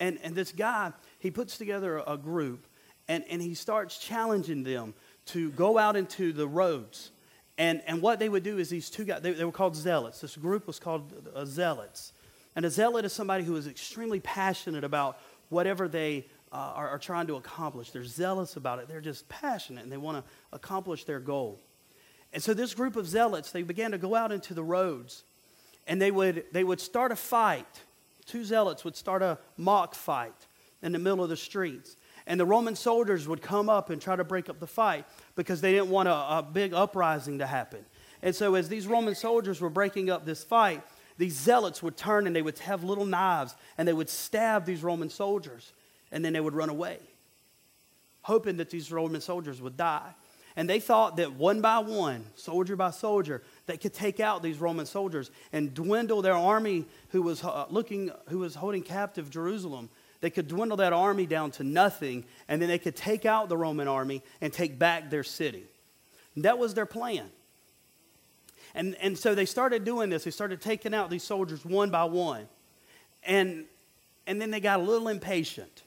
And, 0.00 0.18
and 0.22 0.34
this 0.34 0.52
guy, 0.52 0.92
he 1.18 1.30
puts 1.30 1.58
together 1.58 2.02
a, 2.06 2.16
group 2.16 2.66
and, 3.08 3.24
and 3.30 3.40
he 3.40 3.54
starts 3.54 3.98
challenging 3.98 4.62
them 4.62 4.94
to 5.26 5.50
go 5.52 5.78
out 5.78 5.96
into 5.96 6.32
the 6.32 6.48
roads. 6.48 7.10
And, 7.58 7.82
and 7.86 8.02
what 8.02 8.18
they 8.18 8.28
would 8.28 8.42
do 8.42 8.58
is 8.58 8.68
these 8.70 8.90
two 8.90 9.04
guys, 9.04 9.22
they, 9.22 9.32
they 9.32 9.44
were 9.44 9.52
called 9.52 9.76
zealots. 9.76 10.20
This 10.20 10.36
group 10.36 10.66
was 10.66 10.78
called 10.78 11.12
uh, 11.34 11.44
zealots. 11.44 12.12
And 12.56 12.64
a 12.64 12.70
zealot 12.70 13.04
is 13.04 13.12
somebody 13.12 13.44
who 13.44 13.56
is 13.56 13.66
extremely 13.66 14.20
passionate 14.20 14.84
about 14.84 15.18
whatever 15.48 15.88
they 15.88 16.26
uh, 16.50 16.56
are, 16.56 16.88
are, 16.90 16.98
trying 16.98 17.26
to 17.28 17.36
accomplish. 17.36 17.90
They're 17.90 18.04
zealous 18.04 18.56
about 18.56 18.78
it. 18.78 18.88
They're 18.88 19.00
just 19.00 19.28
passionate 19.28 19.84
and 19.84 19.92
they 19.92 19.96
want 19.96 20.18
to 20.18 20.30
accomplish 20.52 21.04
their 21.04 21.20
goal. 21.20 21.60
And 22.32 22.42
so 22.42 22.54
this 22.54 22.74
group 22.74 22.96
of 22.96 23.06
zealots, 23.06 23.52
they 23.52 23.62
began 23.62 23.92
to 23.92 23.98
go 23.98 24.14
out 24.14 24.32
into 24.32 24.52
the 24.52 24.64
roads 24.64 25.24
and 25.86 26.00
they 26.00 26.10
would, 26.10 26.44
they 26.52 26.64
would 26.64 26.80
start 26.80 27.12
a 27.12 27.16
fight. 27.16 27.82
Two 28.26 28.44
zealots 28.44 28.84
would 28.84 28.96
start 28.96 29.22
a 29.22 29.38
mock 29.56 29.94
fight 29.94 30.46
in 30.82 30.92
the 30.92 30.98
middle 30.98 31.22
of 31.22 31.30
the 31.30 31.36
streets. 31.36 31.96
And 32.26 32.38
the 32.38 32.46
Roman 32.46 32.76
soldiers 32.76 33.26
would 33.26 33.42
come 33.42 33.68
up 33.68 33.90
and 33.90 34.00
try 34.00 34.14
to 34.14 34.24
break 34.24 34.48
up 34.48 34.60
the 34.60 34.66
fight 34.66 35.04
because 35.34 35.60
they 35.60 35.72
didn't 35.72 35.90
want 35.90 36.08
a, 36.08 36.12
a 36.12 36.48
big 36.50 36.72
uprising 36.72 37.38
to 37.38 37.46
happen. 37.46 37.84
And 38.22 38.34
so, 38.34 38.54
as 38.54 38.68
these 38.68 38.86
Roman 38.86 39.16
soldiers 39.16 39.60
were 39.60 39.70
breaking 39.70 40.08
up 40.08 40.24
this 40.24 40.44
fight, 40.44 40.82
these 41.18 41.34
zealots 41.36 41.82
would 41.82 41.96
turn 41.96 42.26
and 42.26 42.34
they 42.34 42.42
would 42.42 42.58
have 42.60 42.84
little 42.84 43.04
knives 43.04 43.54
and 43.76 43.86
they 43.86 43.92
would 43.92 44.08
stab 44.08 44.64
these 44.64 44.82
Roman 44.82 45.10
soldiers 45.10 45.72
and 46.12 46.24
then 46.24 46.32
they 46.32 46.40
would 46.40 46.54
run 46.54 46.68
away, 46.68 46.98
hoping 48.22 48.58
that 48.58 48.70
these 48.70 48.92
Roman 48.92 49.20
soldiers 49.20 49.60
would 49.60 49.76
die. 49.76 50.14
And 50.56 50.68
they 50.68 50.80
thought 50.80 51.16
that 51.16 51.32
one 51.32 51.60
by 51.60 51.78
one, 51.78 52.24
soldier 52.34 52.76
by 52.76 52.90
soldier, 52.90 53.42
they 53.66 53.76
could 53.76 53.94
take 53.94 54.20
out 54.20 54.42
these 54.42 54.58
Roman 54.58 54.84
soldiers 54.84 55.30
and 55.52 55.72
dwindle 55.72 56.20
their 56.20 56.34
army 56.34 56.84
who 57.08 57.22
was 57.22 57.42
uh, 57.42 57.66
looking, 57.70 58.10
who 58.28 58.40
was 58.40 58.54
holding 58.54 58.82
captive 58.82 59.30
Jerusalem. 59.30 59.88
They 60.20 60.30
could 60.30 60.48
dwindle 60.48 60.76
that 60.76 60.92
army 60.92 61.26
down 61.26 61.50
to 61.52 61.64
nothing, 61.64 62.24
and 62.48 62.60
then 62.60 62.68
they 62.68 62.78
could 62.78 62.94
take 62.94 63.24
out 63.24 63.48
the 63.48 63.56
Roman 63.56 63.88
army 63.88 64.22
and 64.40 64.52
take 64.52 64.78
back 64.78 65.10
their 65.10 65.24
city. 65.24 65.64
And 66.34 66.44
that 66.44 66.58
was 66.58 66.74
their 66.74 66.86
plan. 66.86 67.30
And, 68.74 68.94
and 69.00 69.18
so 69.18 69.34
they 69.34 69.46
started 69.46 69.84
doing 69.84 70.10
this. 70.10 70.24
They 70.24 70.30
started 70.30 70.60
taking 70.60 70.94
out 70.94 71.10
these 71.10 71.22
soldiers 71.22 71.64
one 71.64 71.90
by 71.90 72.04
one. 72.04 72.48
And, 73.24 73.64
and 74.26 74.40
then 74.40 74.50
they 74.50 74.60
got 74.60 74.80
a 74.80 74.82
little 74.82 75.08
impatient 75.08 75.82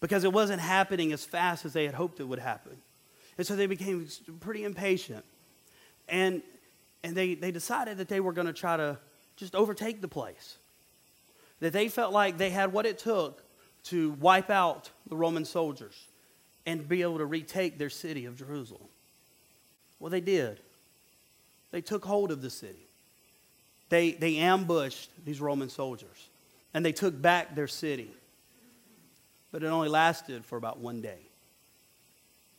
because 0.00 0.24
it 0.24 0.32
wasn't 0.32 0.60
happening 0.60 1.12
as 1.12 1.24
fast 1.24 1.64
as 1.64 1.72
they 1.72 1.84
had 1.84 1.94
hoped 1.94 2.20
it 2.20 2.24
would 2.24 2.38
happen. 2.38 2.76
And 3.38 3.46
so 3.46 3.56
they 3.56 3.66
became 3.66 4.06
pretty 4.40 4.64
impatient. 4.64 5.24
And, 6.08 6.42
and 7.02 7.16
they, 7.16 7.34
they 7.34 7.50
decided 7.50 7.98
that 7.98 8.08
they 8.08 8.20
were 8.20 8.32
going 8.32 8.46
to 8.46 8.52
try 8.52 8.76
to 8.76 8.98
just 9.36 9.54
overtake 9.54 10.00
the 10.00 10.08
place. 10.08 10.58
That 11.60 11.72
they 11.72 11.88
felt 11.88 12.12
like 12.12 12.38
they 12.38 12.50
had 12.50 12.72
what 12.72 12.86
it 12.86 12.98
took 12.98 13.42
to 13.84 14.12
wipe 14.12 14.50
out 14.50 14.90
the 15.08 15.16
Roman 15.16 15.44
soldiers 15.44 16.06
and 16.66 16.88
be 16.88 17.02
able 17.02 17.18
to 17.18 17.26
retake 17.26 17.78
their 17.78 17.90
city 17.90 18.26
of 18.26 18.36
Jerusalem. 18.36 18.88
Well, 19.98 20.10
they 20.10 20.20
did. 20.20 20.60
They 21.70 21.80
took 21.80 22.04
hold 22.04 22.30
of 22.30 22.42
the 22.42 22.50
city. 22.50 22.86
They, 23.88 24.12
they 24.12 24.36
ambushed 24.36 25.10
these 25.24 25.40
Roman 25.40 25.68
soldiers 25.68 26.28
and 26.74 26.84
they 26.84 26.92
took 26.92 27.20
back 27.20 27.54
their 27.54 27.68
city. 27.68 28.10
But 29.50 29.62
it 29.62 29.66
only 29.66 29.88
lasted 29.88 30.44
for 30.44 30.56
about 30.56 30.78
one 30.78 31.02
day. 31.02 31.18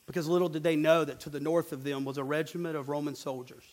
Because 0.05 0.27
little 0.27 0.49
did 0.49 0.63
they 0.63 0.75
know 0.75 1.05
that 1.05 1.19
to 1.21 1.29
the 1.29 1.39
north 1.39 1.71
of 1.71 1.83
them 1.83 2.03
was 2.05 2.17
a 2.17 2.23
regiment 2.23 2.75
of 2.75 2.89
Roman 2.89 3.15
soldiers. 3.15 3.63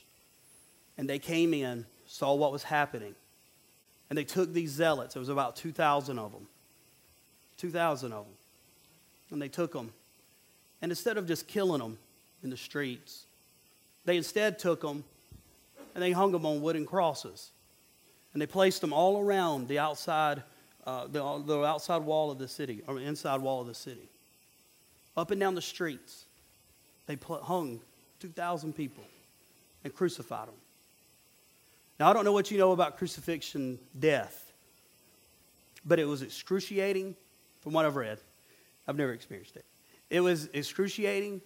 And 0.97 1.09
they 1.09 1.19
came 1.19 1.53
in, 1.53 1.87
saw 2.07 2.35
what 2.35 2.53
was 2.53 2.63
happening, 2.63 3.15
and 4.09 4.19
they 4.19 4.25
took 4.25 4.53
these 4.53 4.71
zealots. 4.71 5.17
It 5.17 5.19
was 5.21 5.29
about 5.29 5.57
2,000 5.57 6.19
of 6.19 6.33
them. 6.33 6.47
2,000 7.59 8.13
of 8.13 8.25
them. 8.25 8.35
And 9.31 9.41
they 9.41 9.49
took 9.49 9.73
them. 9.73 9.93
And 10.83 10.91
instead 10.91 11.17
of 11.17 11.27
just 11.27 11.47
killing 11.47 11.81
them 11.81 11.99
in 12.43 12.51
the 12.51 12.57
streets, 12.57 13.27
they 14.05 14.17
instead 14.17 14.59
took 14.59 14.81
them 14.81 15.05
and 15.95 16.03
they 16.03 16.13
hung 16.13 16.33
them 16.33 16.47
on 16.47 16.61
wooden 16.63 16.87
crosses. 16.87 17.51
And 18.33 18.41
they 18.41 18.47
placed 18.47 18.81
them 18.81 18.93
all 18.93 19.21
around 19.21 19.69
the 19.69 19.79
outside, 19.79 20.43
uh, 20.87 21.07
the, 21.07 21.43
the 21.45 21.65
outside 21.65 22.03
wall 22.03 22.31
of 22.31 22.39
the 22.39 22.49
city, 22.49 22.83
or 22.87 22.95
the 22.95 23.01
inside 23.01 23.41
wall 23.41 23.61
of 23.61 23.67
the 23.67 23.75
city. 23.75 24.09
Up 25.17 25.31
and 25.31 25.41
down 25.41 25.55
the 25.55 25.63
streets, 25.63 26.25
they 27.07 27.19
hung 27.43 27.81
2,000 28.21 28.73
people 28.75 29.05
and 29.85 29.95
crucified 29.95 30.49
them. 30.49 30.55
Now, 31.99 32.11
I 32.11 32.13
don't 32.13 32.25
know 32.25 32.33
what 32.33 32.51
you 32.51 32.59
know 32.59 32.73
about 32.73 32.97
crucifixion 32.97 33.79
death, 33.99 34.53
but 35.85 35.99
it 35.99 36.07
was 36.07 36.23
excruciating 36.23 37.15
from 37.61 37.73
what 37.73 37.85
I've 37.85 37.97
read. 37.97 38.19
I've 38.89 38.97
never 38.97 39.13
experienced 39.13 39.57
it. 39.57 39.65
It 40.09 40.21
was 40.21 40.49
excruciating, 40.53 41.37
it 41.37 41.43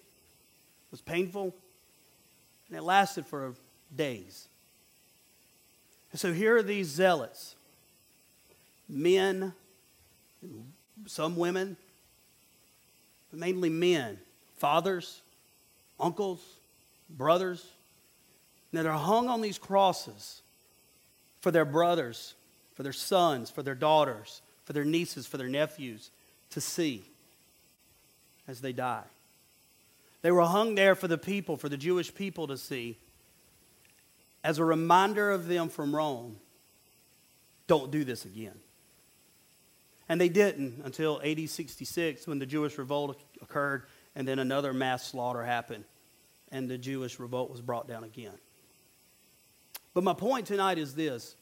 was 0.91 1.01
painful, 1.01 1.55
and 2.69 2.79
it 2.79 2.83
lasted 2.83 3.27
for 3.27 3.55
days. 3.95 4.49
And 6.13 6.21
so 6.21 6.33
here 6.33 6.57
are 6.57 6.63
these 6.63 6.87
zealots 6.87 7.57
men, 8.89 9.53
some 11.07 11.37
women, 11.37 11.77
but 13.35 13.41
mainly 13.41 13.69
men, 13.69 14.17
fathers, 14.59 15.21
uncles, 15.99 16.41
brothers, 17.11 17.67
that 18.73 18.87
are 18.87 18.97
hung 18.97 19.29
on 19.29 19.41
these 19.41 19.59
crosses 19.59 20.41
for 21.41 21.51
their 21.51 21.65
brothers, 21.65 22.35
for 22.75 22.85
their 22.85 22.93
sons, 22.93 23.51
for 23.51 23.65
their 23.65 23.75
daughters, 23.75 24.41
for 24.65 24.73
their 24.73 24.85
nieces, 24.85 25.27
for 25.27 25.37
their 25.37 25.49
nephews 25.49 26.13
to 26.51 26.61
see 26.61 27.03
as 28.47 28.61
they 28.61 28.73
die. 28.73 29.03
They 30.23 30.31
were 30.31 30.43
hung 30.43 30.77
there 30.77 30.95
for 30.95 31.09
the 31.09 31.19
people, 31.19 31.57
for 31.57 31.69
the 31.69 31.77
Jewish 31.77 32.15
people 32.15 32.47
to 32.47 32.57
see, 32.57 32.99
as 34.45 34.61
a 34.61 34.65
reminder 34.65 35.33
of 35.33 35.49
them 35.49 35.69
from 35.69 35.93
Rome 35.93 36.37
don't 37.67 37.91
do 37.91 38.05
this 38.05 38.27
again. 38.27 38.61
And 40.09 40.21
they 40.21 40.29
didn't 40.29 40.83
until 40.85 41.21
AD 41.25 41.49
66 41.49 42.27
when 42.27 42.39
the 42.39 42.47
Jewish 42.47 42.77
revolt 42.79 43.21
occurred 43.41 43.85
and 44.15 44.29
then 44.29 44.39
another 44.39 44.73
mass 44.73 45.07
slaughter 45.07 45.43
happened 45.43 45.85
and 46.53 46.69
the 46.69 46.79
Jewish 46.79 47.19
revolt 47.19 47.51
was 47.51 47.61
brought 47.61 47.89
down 47.89 48.05
again. 48.05 48.39
But 49.95 50.05
my 50.05 50.15
point 50.15 50.47
tonight 50.47 50.79
is 50.79 50.95
this 50.95 51.37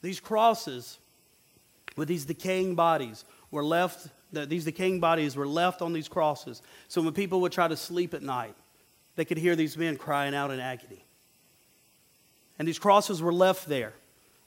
these 0.00 0.20
crosses 0.20 0.98
with 1.96 2.08
these 2.08 2.24
decaying 2.24 2.74
bodies 2.74 3.24
were 3.50 3.64
left, 3.64 4.08
these 4.32 4.64
decaying 4.64 5.00
bodies 5.00 5.36
were 5.36 5.46
left 5.46 5.82
on 5.82 5.92
these 5.92 6.08
crosses. 6.08 6.62
So 6.86 7.02
when 7.02 7.12
people 7.12 7.40
would 7.40 7.52
try 7.52 7.66
to 7.66 7.76
sleep 7.76 8.14
at 8.14 8.22
night, 8.22 8.54
they 9.16 9.24
could 9.24 9.38
hear 9.38 9.56
these 9.56 9.76
men 9.76 9.96
crying 9.96 10.34
out 10.34 10.50
in 10.50 10.60
agony. 10.60 11.04
And 12.58 12.68
these 12.68 12.78
crosses 12.78 13.20
were 13.20 13.32
left 13.32 13.68
there, 13.68 13.94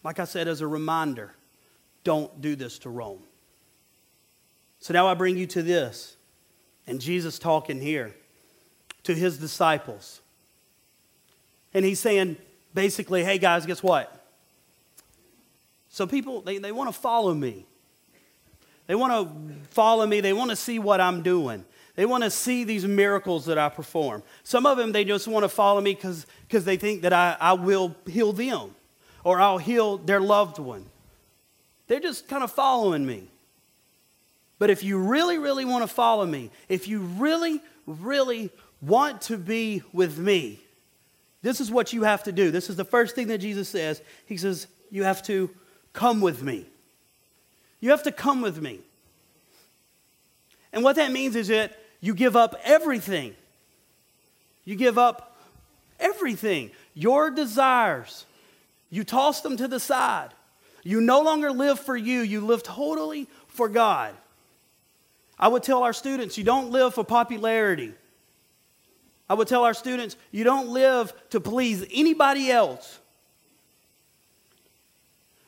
like 0.04 0.20
I 0.20 0.26
said, 0.26 0.48
as 0.48 0.62
a 0.62 0.68
reminder 0.68 1.34
don't 2.04 2.42
do 2.42 2.56
this 2.56 2.80
to 2.80 2.90
Rome. 2.90 3.22
So 4.82 4.94
now 4.94 5.08
I 5.08 5.14
bring 5.14 5.38
you 5.38 5.46
to 5.48 5.62
this, 5.62 6.18
and 6.88 7.00
Jesus 7.00 7.40
talking 7.40 7.80
here 7.80 8.14
to 9.04 9.14
his 9.14 9.38
disciples. 9.38 10.20
And 11.74 11.86
he's 11.86 12.00
saying, 12.00 12.36
basically, 12.74 13.24
hey 13.24 13.38
guys, 13.38 13.66
guess 13.66 13.82
what? 13.84 14.26
So 15.90 16.08
people, 16.08 16.42
they, 16.42 16.58
they 16.58 16.72
want 16.72 16.94
to 16.94 17.00
follow 17.00 17.34
me. 17.34 17.66
They 18.88 18.96
want 18.96 19.14
to 19.14 19.56
follow 19.70 20.06
me. 20.08 20.20
They 20.20 20.34
want 20.34 20.50
to 20.50 20.56
see 20.56 20.80
what 20.80 21.00
I'm 21.00 21.22
doing. 21.22 21.64
They 21.96 22.08
want 22.08 22.24
to 22.24 22.32
see 22.32 22.64
these 22.64 22.86
miracles 22.86 23.46
that 23.46 23.60
I 23.60 23.70
perform. 23.70 24.24
Some 24.44 24.66
of 24.66 24.78
them, 24.78 24.92
they 24.92 25.04
just 25.04 25.28
want 25.28 25.44
to 25.44 25.50
follow 25.50 25.80
me 25.80 25.94
because 25.94 26.26
they 26.66 26.78
think 26.78 27.04
that 27.04 27.14
I, 27.14 27.38
I 27.40 27.54
will 27.54 27.96
heal 28.08 28.34
them 28.34 28.74
or 29.24 29.40
I'll 29.40 29.60
heal 29.60 29.98
their 29.98 30.20
loved 30.20 30.58
one. 30.58 30.88
They're 31.88 32.00
just 32.00 32.28
kind 32.28 32.44
of 32.44 32.52
following 32.52 33.06
me. 33.06 33.28
But 34.62 34.70
if 34.70 34.84
you 34.84 35.00
really, 35.00 35.40
really 35.40 35.66
want 35.66 35.82
to 35.82 35.88
follow 35.88 36.24
me, 36.24 36.52
if 36.70 36.88
you 36.88 37.00
really, 37.00 37.64
really 37.88 38.52
want 38.80 39.22
to 39.22 39.40
be 39.40 39.82
with 39.92 40.20
me, 40.20 40.60
this 41.42 41.60
is 41.60 41.72
what 41.72 41.94
you 41.94 42.04
have 42.04 42.22
to 42.26 42.32
do. 42.32 42.52
This 42.52 42.70
is 42.70 42.76
the 42.76 42.86
first 42.86 43.16
thing 43.16 43.30
that 43.30 43.40
Jesus 43.40 43.68
says. 43.70 44.04
He 44.28 44.38
says, 44.38 44.68
You 44.92 45.02
have 45.02 45.24
to 45.24 45.50
come 45.94 46.22
with 46.22 46.44
me. 46.44 46.68
You 47.80 47.90
have 47.90 48.04
to 48.04 48.12
come 48.12 48.42
with 48.42 48.62
me. 48.62 48.82
And 50.72 50.84
what 50.84 50.96
that 50.98 51.12
means 51.12 51.36
is 51.36 51.48
that 51.48 51.76
you 52.00 52.14
give 52.14 52.36
up 52.36 52.54
everything. 52.64 53.34
You 54.64 54.76
give 54.76 55.00
up 55.00 55.42
everything. 56.00 56.70
Your 56.94 57.32
desires, 57.32 58.28
you 58.92 59.06
toss 59.06 59.42
them 59.42 59.58
to 59.58 59.68
the 59.68 59.80
side. 59.80 60.30
You 60.84 61.02
no 61.02 61.24
longer 61.24 61.52
live 61.52 61.80
for 61.80 61.98
you, 61.98 62.20
you 62.20 62.42
live 62.42 62.62
totally 62.62 63.28
for 63.48 63.68
God. 63.68 64.14
I 65.42 65.48
would 65.48 65.64
tell 65.64 65.82
our 65.82 65.94
students, 65.94 66.38
you 66.38 66.44
don't 66.44 66.70
live 66.70 66.94
for 66.94 67.04
popularity. 67.04 67.94
I 69.28 69.34
would 69.34 69.48
tell 69.48 69.64
our 69.64 69.74
students, 69.74 70.16
you 70.32 70.44
don't 70.44 70.70
live 70.70 71.14
to 71.32 71.40
please 71.40 71.84
anybody 71.92 72.52
else. 72.52 73.00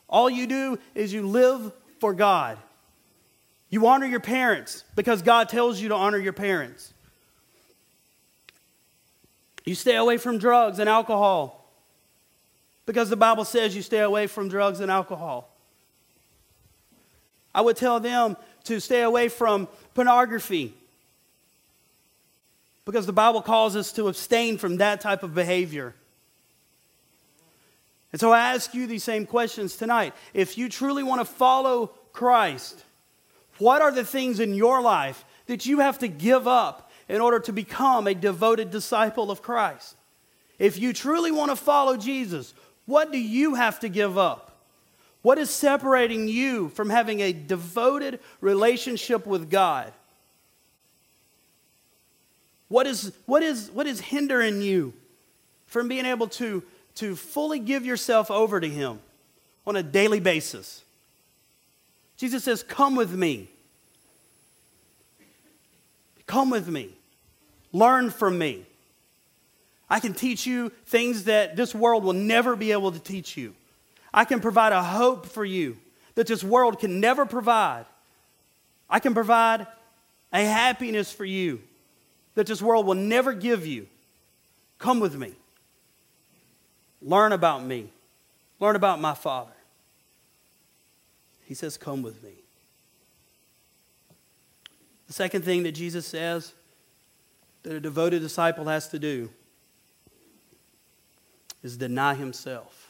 All 0.08 0.28
you 0.28 0.46
do 0.46 0.78
is 0.94 1.12
you 1.12 1.26
live 1.26 1.72
for 2.00 2.12
God. 2.12 2.58
You 3.70 3.86
honor 3.86 4.06
your 4.06 4.20
parents 4.20 4.84
because 4.96 5.22
God 5.22 5.48
tells 5.48 5.80
you 5.80 5.88
to 5.88 5.94
honor 5.94 6.18
your 6.18 6.32
parents. 6.32 6.92
You 9.64 9.74
stay 9.74 9.96
away 9.96 10.18
from 10.18 10.38
drugs 10.38 10.78
and 10.78 10.88
alcohol 10.88 11.68
because 12.86 13.10
the 13.10 13.16
Bible 13.16 13.44
says 13.44 13.74
you 13.74 13.82
stay 13.82 14.00
away 14.00 14.26
from 14.26 14.48
drugs 14.48 14.80
and 14.80 14.90
alcohol. 14.90 15.50
I 17.54 17.60
would 17.60 17.76
tell 17.76 18.00
them 18.00 18.36
to 18.64 18.80
stay 18.80 19.02
away 19.02 19.28
from 19.28 19.68
pornography 19.94 20.74
because 22.84 23.06
the 23.06 23.12
Bible 23.12 23.40
calls 23.40 23.76
us 23.76 23.92
to 23.92 24.08
abstain 24.08 24.58
from 24.58 24.76
that 24.76 25.00
type 25.00 25.22
of 25.22 25.34
behavior. 25.34 25.94
And 28.12 28.20
so 28.20 28.30
I 28.30 28.54
ask 28.54 28.74
you 28.74 28.86
these 28.86 29.02
same 29.02 29.26
questions 29.26 29.76
tonight. 29.76 30.14
If 30.34 30.56
you 30.58 30.68
truly 30.68 31.02
want 31.02 31.20
to 31.20 31.24
follow 31.24 31.88
Christ, 32.12 32.84
what 33.58 33.82
are 33.82 33.90
the 33.90 34.04
things 34.04 34.38
in 34.38 34.54
your 34.54 34.80
life 34.80 35.24
that 35.46 35.66
you 35.66 35.80
have 35.80 35.98
to 36.00 36.08
give 36.08 36.46
up 36.46 36.90
in 37.08 37.20
order 37.20 37.40
to 37.40 37.52
become 37.52 38.06
a 38.06 38.14
devoted 38.14 38.70
disciple 38.70 39.30
of 39.30 39.42
Christ? 39.42 39.96
If 40.58 40.78
you 40.78 40.92
truly 40.92 41.32
want 41.32 41.50
to 41.50 41.56
follow 41.56 41.96
Jesus, 41.96 42.54
what 42.86 43.10
do 43.10 43.18
you 43.18 43.54
have 43.54 43.80
to 43.80 43.88
give 43.88 44.16
up? 44.16 44.53
What 45.24 45.38
is 45.38 45.48
separating 45.48 46.28
you 46.28 46.68
from 46.68 46.90
having 46.90 47.20
a 47.20 47.32
devoted 47.32 48.20
relationship 48.40 49.26
with 49.26 49.50
God? 49.50 49.92
What 52.68 52.86
is, 52.86 53.12
what 53.26 53.42
is, 53.42 53.70
what 53.70 53.86
is 53.86 54.00
hindering 54.00 54.60
you 54.62 54.92
from 55.66 55.88
being 55.88 56.06
able 56.06 56.28
to 56.28 56.62
to 56.96 57.16
fully 57.16 57.58
give 57.58 57.84
yourself 57.84 58.30
over 58.30 58.60
to 58.60 58.68
Him 58.68 59.00
on 59.66 59.76
a 59.76 59.82
daily 59.82 60.20
basis. 60.20 60.82
Jesus 62.16 62.44
says, 62.44 62.62
Come 62.62 62.96
with 62.96 63.12
me. 63.12 63.48
Come 66.26 66.50
with 66.50 66.68
me. 66.68 66.90
Learn 67.72 68.10
from 68.10 68.38
me. 68.38 68.64
I 69.90 70.00
can 70.00 70.14
teach 70.14 70.46
you 70.46 70.70
things 70.86 71.24
that 71.24 71.56
this 71.56 71.74
world 71.74 72.04
will 72.04 72.12
never 72.12 72.56
be 72.56 72.72
able 72.72 72.92
to 72.92 72.98
teach 72.98 73.36
you. 73.36 73.54
I 74.14 74.24
can 74.24 74.38
provide 74.38 74.72
a 74.72 74.80
hope 74.80 75.26
for 75.26 75.44
you 75.44 75.76
that 76.14 76.28
this 76.28 76.44
world 76.44 76.78
can 76.78 77.00
never 77.00 77.26
provide. 77.26 77.84
I 78.88 79.00
can 79.00 79.12
provide 79.12 79.66
a 80.32 80.44
happiness 80.44 81.12
for 81.12 81.24
you 81.24 81.60
that 82.36 82.46
this 82.46 82.62
world 82.62 82.86
will 82.86 82.94
never 82.94 83.32
give 83.32 83.66
you. 83.66 83.88
Come 84.78 85.00
with 85.00 85.16
me. 85.16 85.32
Learn 87.02 87.32
about 87.32 87.64
me. 87.64 87.88
Learn 88.60 88.76
about 88.76 89.00
my 89.00 89.14
Father. 89.14 89.50
He 91.46 91.54
says, 91.54 91.76
Come 91.76 92.02
with 92.02 92.22
me. 92.22 92.34
The 95.08 95.12
second 95.12 95.44
thing 95.44 95.64
that 95.64 95.72
Jesus 95.72 96.06
says 96.06 96.52
that 97.64 97.72
a 97.72 97.80
devoted 97.80 98.20
disciple 98.20 98.66
has 98.66 98.88
to 98.88 98.98
do 99.00 99.28
is 101.64 101.76
deny 101.76 102.14
himself. 102.14 102.83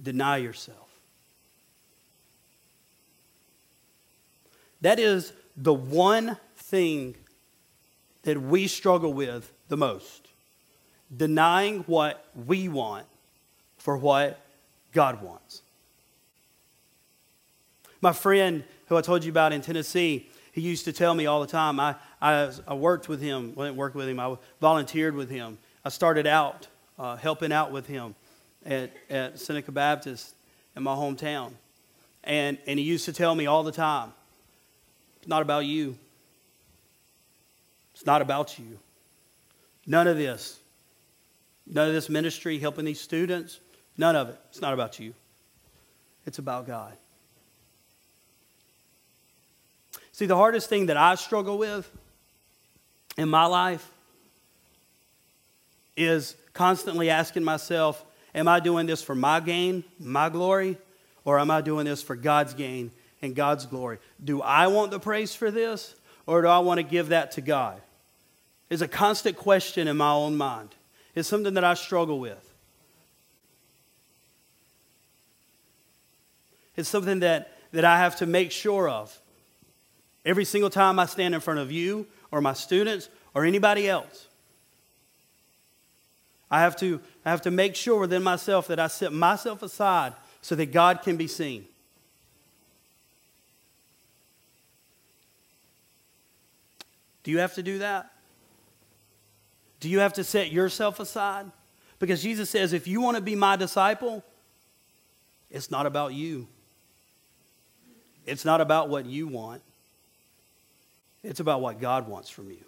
Deny 0.00 0.38
yourself. 0.38 0.78
That 4.80 4.98
is 4.98 5.32
the 5.56 5.72
one 5.72 6.36
thing 6.56 7.14
that 8.22 8.40
we 8.40 8.66
struggle 8.66 9.12
with 9.12 9.52
the 9.68 9.76
most 9.76 10.28
denying 11.14 11.80
what 11.80 12.26
we 12.46 12.68
want 12.68 13.06
for 13.76 13.96
what 13.96 14.40
God 14.92 15.22
wants. 15.22 15.62
My 18.00 18.12
friend 18.12 18.64
who 18.88 18.96
I 18.96 19.00
told 19.00 19.24
you 19.24 19.30
about 19.30 19.52
in 19.52 19.60
Tennessee, 19.60 20.28
he 20.52 20.60
used 20.60 20.84
to 20.84 20.92
tell 20.92 21.14
me 21.14 21.26
all 21.26 21.40
the 21.40 21.46
time. 21.46 21.80
I, 21.80 21.96
I, 22.20 22.50
I 22.66 22.74
worked 22.74 23.08
with 23.08 23.20
him, 23.20 23.54
I 23.56 23.64
didn't 23.64 23.76
work 23.76 23.94
with 23.94 24.08
him, 24.08 24.20
I 24.20 24.36
volunteered 24.60 25.14
with 25.14 25.30
him. 25.30 25.58
I 25.84 25.88
started 25.88 26.26
out 26.26 26.68
uh, 26.98 27.16
helping 27.16 27.52
out 27.52 27.70
with 27.72 27.86
him 27.86 28.14
at, 28.64 28.90
at 29.10 29.38
Seneca 29.38 29.72
Baptist 29.72 30.34
in 30.76 30.82
my 30.82 30.94
hometown. 30.94 31.52
And, 32.22 32.58
and 32.66 32.78
he 32.78 32.84
used 32.84 33.04
to 33.04 33.12
tell 33.12 33.34
me 33.34 33.46
all 33.46 33.62
the 33.62 33.72
time 33.72 34.12
it's 35.18 35.28
not 35.28 35.42
about 35.42 35.66
you, 35.66 35.96
it's 37.94 38.06
not 38.06 38.22
about 38.22 38.58
you. 38.58 38.78
None 39.86 40.06
of 40.06 40.16
this. 40.16 40.58
None 41.66 41.88
of 41.88 41.94
this 41.94 42.08
ministry, 42.08 42.58
helping 42.58 42.84
these 42.84 43.00
students, 43.00 43.58
none 43.96 44.16
of 44.16 44.28
it. 44.28 44.38
It's 44.50 44.60
not 44.60 44.74
about 44.74 44.98
you. 44.98 45.14
It's 46.26 46.38
about 46.38 46.66
God. 46.66 46.92
See, 50.12 50.26
the 50.26 50.36
hardest 50.36 50.68
thing 50.68 50.86
that 50.86 50.96
I 50.96 51.14
struggle 51.16 51.58
with 51.58 51.90
in 53.16 53.28
my 53.28 53.46
life 53.46 53.90
is 55.96 56.36
constantly 56.52 57.10
asking 57.10 57.44
myself, 57.44 58.04
Am 58.34 58.48
I 58.48 58.60
doing 58.60 58.86
this 58.86 59.02
for 59.02 59.14
my 59.14 59.40
gain, 59.40 59.84
my 59.98 60.28
glory, 60.28 60.76
or 61.24 61.38
am 61.38 61.50
I 61.50 61.60
doing 61.60 61.86
this 61.86 62.02
for 62.02 62.16
God's 62.16 62.54
gain 62.54 62.90
and 63.22 63.34
God's 63.34 63.66
glory? 63.66 63.98
Do 64.22 64.42
I 64.42 64.66
want 64.66 64.90
the 64.90 64.98
praise 64.98 65.34
for 65.34 65.50
this, 65.50 65.94
or 66.26 66.42
do 66.42 66.48
I 66.48 66.58
want 66.58 66.78
to 66.78 66.82
give 66.82 67.08
that 67.08 67.32
to 67.32 67.40
God? 67.40 67.80
It's 68.70 68.82
a 68.82 68.88
constant 68.88 69.36
question 69.36 69.88
in 69.88 69.96
my 69.96 70.10
own 70.10 70.36
mind. 70.36 70.70
It's 71.14 71.28
something 71.28 71.54
that 71.54 71.64
I 71.64 71.74
struggle 71.74 72.18
with. 72.18 72.52
It's 76.76 76.88
something 76.88 77.20
that, 77.20 77.52
that 77.72 77.84
I 77.84 77.98
have 77.98 78.16
to 78.16 78.26
make 78.26 78.50
sure 78.50 78.88
of. 78.88 79.16
Every 80.24 80.44
single 80.44 80.70
time 80.70 80.98
I 80.98 81.06
stand 81.06 81.34
in 81.34 81.40
front 81.40 81.60
of 81.60 81.70
you 81.70 82.06
or 82.32 82.40
my 82.40 82.54
students 82.54 83.08
or 83.34 83.44
anybody 83.44 83.88
else, 83.88 84.26
I 86.50 86.60
have 86.60 86.76
to, 86.76 87.00
I 87.24 87.30
have 87.30 87.42
to 87.42 87.50
make 87.50 87.74
sure 87.74 88.00
within 88.00 88.22
myself 88.22 88.68
that 88.68 88.78
I 88.78 88.86
set 88.86 89.12
myself 89.12 89.62
aside 89.62 90.12
so 90.42 90.54
that 90.54 90.72
God 90.72 91.02
can 91.02 91.16
be 91.16 91.26
seen. 91.26 91.66
Do 97.22 97.30
you 97.30 97.38
have 97.38 97.54
to 97.54 97.62
do 97.62 97.78
that? 97.78 98.10
Do 99.80 99.88
you 99.88 99.98
have 100.00 100.12
to 100.14 100.24
set 100.24 100.52
yourself 100.52 101.00
aside? 101.00 101.46
Because 101.98 102.22
Jesus 102.22 102.50
says, 102.50 102.72
if 102.72 102.86
you 102.86 103.00
want 103.00 103.16
to 103.16 103.22
be 103.22 103.34
my 103.34 103.56
disciple, 103.56 104.22
it's 105.50 105.70
not 105.70 105.86
about 105.86 106.12
you. 106.12 106.46
It's 108.26 108.44
not 108.44 108.60
about 108.60 108.88
what 108.88 109.06
you 109.06 109.26
want. 109.26 109.62
It's 111.22 111.40
about 111.40 111.60
what 111.60 111.80
God 111.80 112.08
wants 112.08 112.28
from 112.28 112.50
you. 112.50 112.64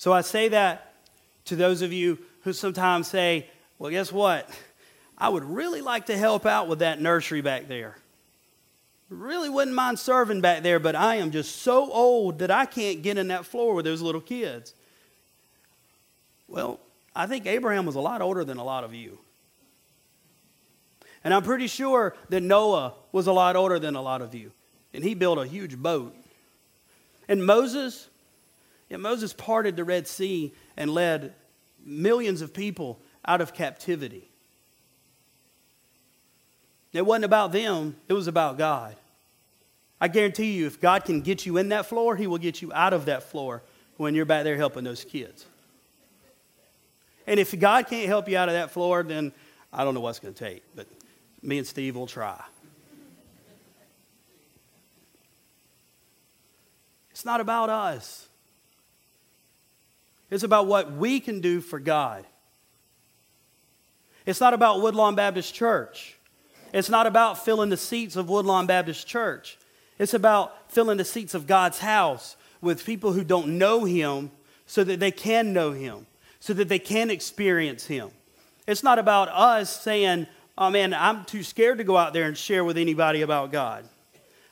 So 0.00 0.14
I 0.14 0.22
say 0.22 0.48
that 0.48 0.94
to 1.44 1.56
those 1.56 1.82
of 1.82 1.92
you 1.92 2.16
who 2.44 2.54
sometimes 2.54 3.06
say, 3.06 3.46
well, 3.78 3.90
guess 3.90 4.10
what? 4.10 4.48
I 5.18 5.28
would 5.28 5.44
really 5.44 5.82
like 5.82 6.06
to 6.06 6.16
help 6.16 6.46
out 6.46 6.68
with 6.68 6.78
that 6.78 7.02
nursery 7.02 7.42
back 7.42 7.68
there. 7.68 7.98
Really 9.10 9.50
wouldn't 9.50 9.76
mind 9.76 9.98
serving 9.98 10.40
back 10.40 10.62
there, 10.62 10.78
but 10.78 10.96
I 10.96 11.16
am 11.16 11.30
just 11.30 11.56
so 11.56 11.92
old 11.92 12.38
that 12.38 12.50
I 12.50 12.64
can't 12.64 13.02
get 13.02 13.18
in 13.18 13.28
that 13.28 13.44
floor 13.44 13.74
with 13.74 13.84
those 13.84 14.00
little 14.00 14.22
kids. 14.22 14.72
Well, 16.48 16.80
I 17.14 17.26
think 17.26 17.44
Abraham 17.44 17.84
was 17.84 17.96
a 17.96 18.00
lot 18.00 18.22
older 18.22 18.42
than 18.42 18.56
a 18.56 18.64
lot 18.64 18.84
of 18.84 18.94
you. 18.94 19.18
And 21.22 21.34
I'm 21.34 21.42
pretty 21.42 21.66
sure 21.66 22.16
that 22.30 22.42
Noah 22.42 22.94
was 23.12 23.26
a 23.26 23.32
lot 23.32 23.54
older 23.54 23.78
than 23.78 23.96
a 23.96 24.02
lot 24.02 24.22
of 24.22 24.34
you. 24.34 24.50
And 24.94 25.04
he 25.04 25.12
built 25.12 25.36
a 25.36 25.44
huge 25.44 25.76
boat. 25.76 26.16
And 27.28 27.44
Moses, 27.44 28.08
yeah, 28.90 28.96
Moses 28.96 29.32
parted 29.32 29.76
the 29.76 29.84
Red 29.84 30.06
Sea 30.08 30.52
and 30.76 30.92
led 30.92 31.32
millions 31.84 32.42
of 32.42 32.52
people 32.52 33.00
out 33.24 33.40
of 33.40 33.54
captivity. 33.54 34.28
It 36.92 37.06
wasn't 37.06 37.24
about 37.24 37.52
them, 37.52 37.96
it 38.08 38.12
was 38.12 38.26
about 38.26 38.58
God. 38.58 38.96
I 40.00 40.08
guarantee 40.08 40.52
you, 40.52 40.66
if 40.66 40.80
God 40.80 41.04
can 41.04 41.20
get 41.20 41.46
you 41.46 41.56
in 41.56 41.68
that 41.68 41.86
floor, 41.86 42.16
He 42.16 42.26
will 42.26 42.38
get 42.38 42.60
you 42.60 42.72
out 42.72 42.92
of 42.92 43.04
that 43.04 43.22
floor 43.22 43.62
when 43.96 44.14
you're 44.14 44.24
back 44.24 44.44
there 44.44 44.56
helping 44.56 44.82
those 44.82 45.04
kids. 45.04 45.46
And 47.26 47.38
if 47.38 47.56
God 47.58 47.86
can't 47.86 48.08
help 48.08 48.28
you 48.28 48.36
out 48.36 48.48
of 48.48 48.54
that 48.54 48.72
floor, 48.72 49.02
then 49.04 49.32
I 49.72 49.84
don't 49.84 49.94
know 49.94 50.00
what's 50.00 50.18
going 50.18 50.34
to 50.34 50.44
take, 50.44 50.64
but 50.74 50.86
me 51.42 51.58
and 51.58 51.66
Steve 51.66 51.94
will 51.94 52.08
try. 52.08 52.42
It's 57.10 57.24
not 57.24 57.40
about 57.40 57.68
us. 57.68 58.26
It's 60.30 60.44
about 60.44 60.66
what 60.66 60.92
we 60.92 61.20
can 61.20 61.40
do 61.40 61.60
for 61.60 61.80
God. 61.80 62.24
It's 64.26 64.40
not 64.40 64.54
about 64.54 64.80
Woodlawn 64.80 65.14
Baptist 65.14 65.54
Church. 65.54 66.16
It's 66.72 66.88
not 66.88 67.06
about 67.06 67.44
filling 67.44 67.70
the 67.70 67.76
seats 67.76 68.16
of 68.16 68.28
Woodlawn 68.28 68.66
Baptist 68.66 69.06
Church. 69.06 69.58
It's 69.98 70.14
about 70.14 70.70
filling 70.72 70.98
the 70.98 71.04
seats 71.04 71.34
of 71.34 71.46
God's 71.46 71.80
house 71.80 72.36
with 72.60 72.84
people 72.86 73.12
who 73.12 73.24
don't 73.24 73.58
know 73.58 73.84
Him 73.84 74.30
so 74.66 74.84
that 74.84 75.00
they 75.00 75.10
can 75.10 75.52
know 75.52 75.72
Him, 75.72 76.06
so 76.38 76.52
that 76.54 76.68
they 76.68 76.78
can 76.78 77.10
experience 77.10 77.86
Him. 77.86 78.10
It's 78.68 78.84
not 78.84 79.00
about 79.00 79.28
us 79.30 79.80
saying, 79.80 80.28
oh 80.56 80.70
man, 80.70 80.94
I'm 80.94 81.24
too 81.24 81.42
scared 81.42 81.78
to 81.78 81.84
go 81.84 81.96
out 81.96 82.12
there 82.12 82.26
and 82.26 82.36
share 82.36 82.64
with 82.64 82.78
anybody 82.78 83.22
about 83.22 83.50
God. 83.50 83.84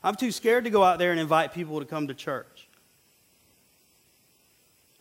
I'm 0.02 0.16
too 0.16 0.32
scared 0.32 0.64
to 0.64 0.70
go 0.70 0.82
out 0.82 0.98
there 0.98 1.12
and 1.12 1.20
invite 1.20 1.54
people 1.54 1.78
to 1.78 1.86
come 1.86 2.08
to 2.08 2.14
church. 2.14 2.57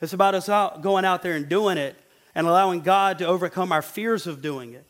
It's 0.02 0.14
about 0.14 0.36
us 0.36 0.48
out, 0.48 0.82
going 0.82 1.06
out 1.06 1.24
there 1.24 1.36
and 1.36 1.50
doing 1.50 1.78
it 1.78 1.96
and 2.36 2.46
allowing 2.46 2.82
God 2.82 3.18
to 3.20 3.26
overcome 3.26 3.72
our 3.72 3.82
fears 3.82 4.28
of 4.28 4.42
doing 4.42 4.74
it 4.74 4.86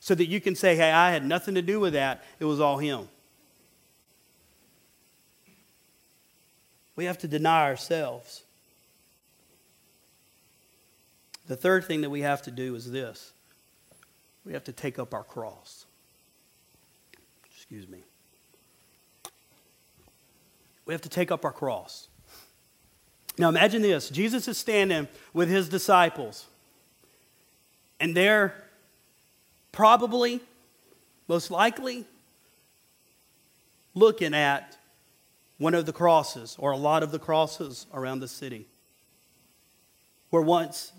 so 0.00 0.14
that 0.14 0.26
you 0.26 0.40
can 0.40 0.54
say, 0.54 0.74
hey, 0.74 0.90
I 0.90 1.10
had 1.10 1.24
nothing 1.24 1.54
to 1.54 1.62
do 1.62 1.78
with 1.80 1.92
that. 1.92 2.24
It 2.40 2.44
was 2.44 2.60
all 2.60 2.78
Him. 2.78 3.08
We 6.96 7.04
have 7.04 7.18
to 7.18 7.28
deny 7.28 7.62
ourselves. 7.62 8.42
The 11.46 11.56
third 11.56 11.84
thing 11.84 12.00
that 12.00 12.10
we 12.10 12.22
have 12.22 12.42
to 12.42 12.50
do 12.50 12.74
is 12.74 12.90
this 12.90 13.32
we 14.44 14.52
have 14.52 14.64
to 14.64 14.72
take 14.72 14.98
up 14.98 15.14
our 15.14 15.22
cross. 15.22 15.84
Excuse 17.54 17.86
me. 17.88 17.98
We 20.86 20.94
have 20.94 21.02
to 21.02 21.08
take 21.08 21.30
up 21.30 21.44
our 21.44 21.52
cross. 21.52 22.07
Now 23.38 23.48
imagine 23.48 23.82
this 23.82 24.10
Jesus 24.10 24.48
is 24.48 24.58
standing 24.58 25.08
with 25.32 25.48
his 25.48 25.68
disciples, 25.68 26.46
and 28.00 28.16
they're 28.16 28.54
probably, 29.72 30.40
most 31.28 31.50
likely, 31.50 32.04
looking 33.94 34.34
at 34.34 34.76
one 35.58 35.74
of 35.74 35.86
the 35.86 35.92
crosses 35.92 36.56
or 36.58 36.72
a 36.72 36.76
lot 36.76 37.02
of 37.02 37.10
the 37.10 37.18
crosses 37.18 37.86
around 37.92 38.20
the 38.20 38.28
city 38.28 38.66
where 40.30 40.42
once 40.42 40.92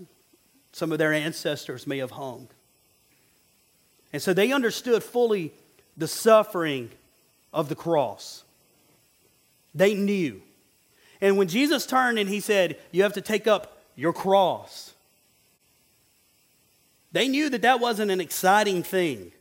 some 0.72 0.92
of 0.92 0.98
their 0.98 1.14
ancestors 1.14 1.88
may 1.88 1.98
have 1.98 2.12
hung. 2.12 2.48
And 4.12 4.22
so 4.22 4.34
they 4.34 4.52
understood 4.52 5.04
fully 5.04 5.54
the 5.98 6.08
suffering 6.08 6.90
of 7.54 7.70
the 7.70 7.76
cross. 7.76 8.44
They 9.74 9.94
knew. 9.94 10.42
And 11.22 11.38
when 11.38 11.48
Jesus 11.48 11.86
turned 11.86 12.18
and 12.18 12.30
he 12.30 12.40
said, 12.40 12.78
You 12.92 13.04
have 13.04 13.14
to 13.14 13.22
take 13.22 13.48
up 13.48 13.78
your 13.96 14.14
cross, 14.14 14.94
they 17.12 17.28
knew 17.28 17.50
that 17.50 17.64
that 17.64 17.80
wasn't 17.80 18.12
an 18.12 18.22
exciting 18.22 18.84
thing. 18.84 19.32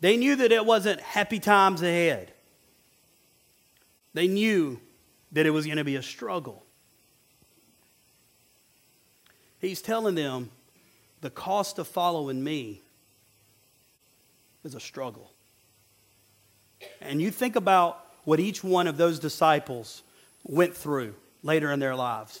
They 0.00 0.16
knew 0.16 0.36
that 0.36 0.50
it 0.50 0.66
wasn't 0.66 1.00
happy 1.00 1.38
times 1.38 1.80
ahead. 1.80 2.32
They 4.14 4.26
knew 4.26 4.80
that 5.30 5.46
it 5.46 5.50
was 5.50 5.64
going 5.64 5.78
to 5.78 5.84
be 5.84 5.96
a 5.96 6.02
struggle. 6.02 6.64
He's 9.60 9.80
telling 9.80 10.16
them 10.16 10.50
the 11.20 11.30
cost 11.30 11.78
of 11.78 11.86
following 11.86 12.42
me 12.42 12.82
is 14.64 14.74
a 14.74 14.80
struggle. 14.80 15.30
And 17.00 17.22
you 17.22 17.30
think 17.30 17.54
about 17.54 18.04
what 18.24 18.40
each 18.40 18.64
one 18.64 18.88
of 18.88 18.96
those 18.96 19.20
disciples 19.20 20.02
went 20.44 20.76
through 20.76 21.14
later 21.42 21.70
in 21.72 21.80
their 21.80 21.96
lives. 21.96 22.40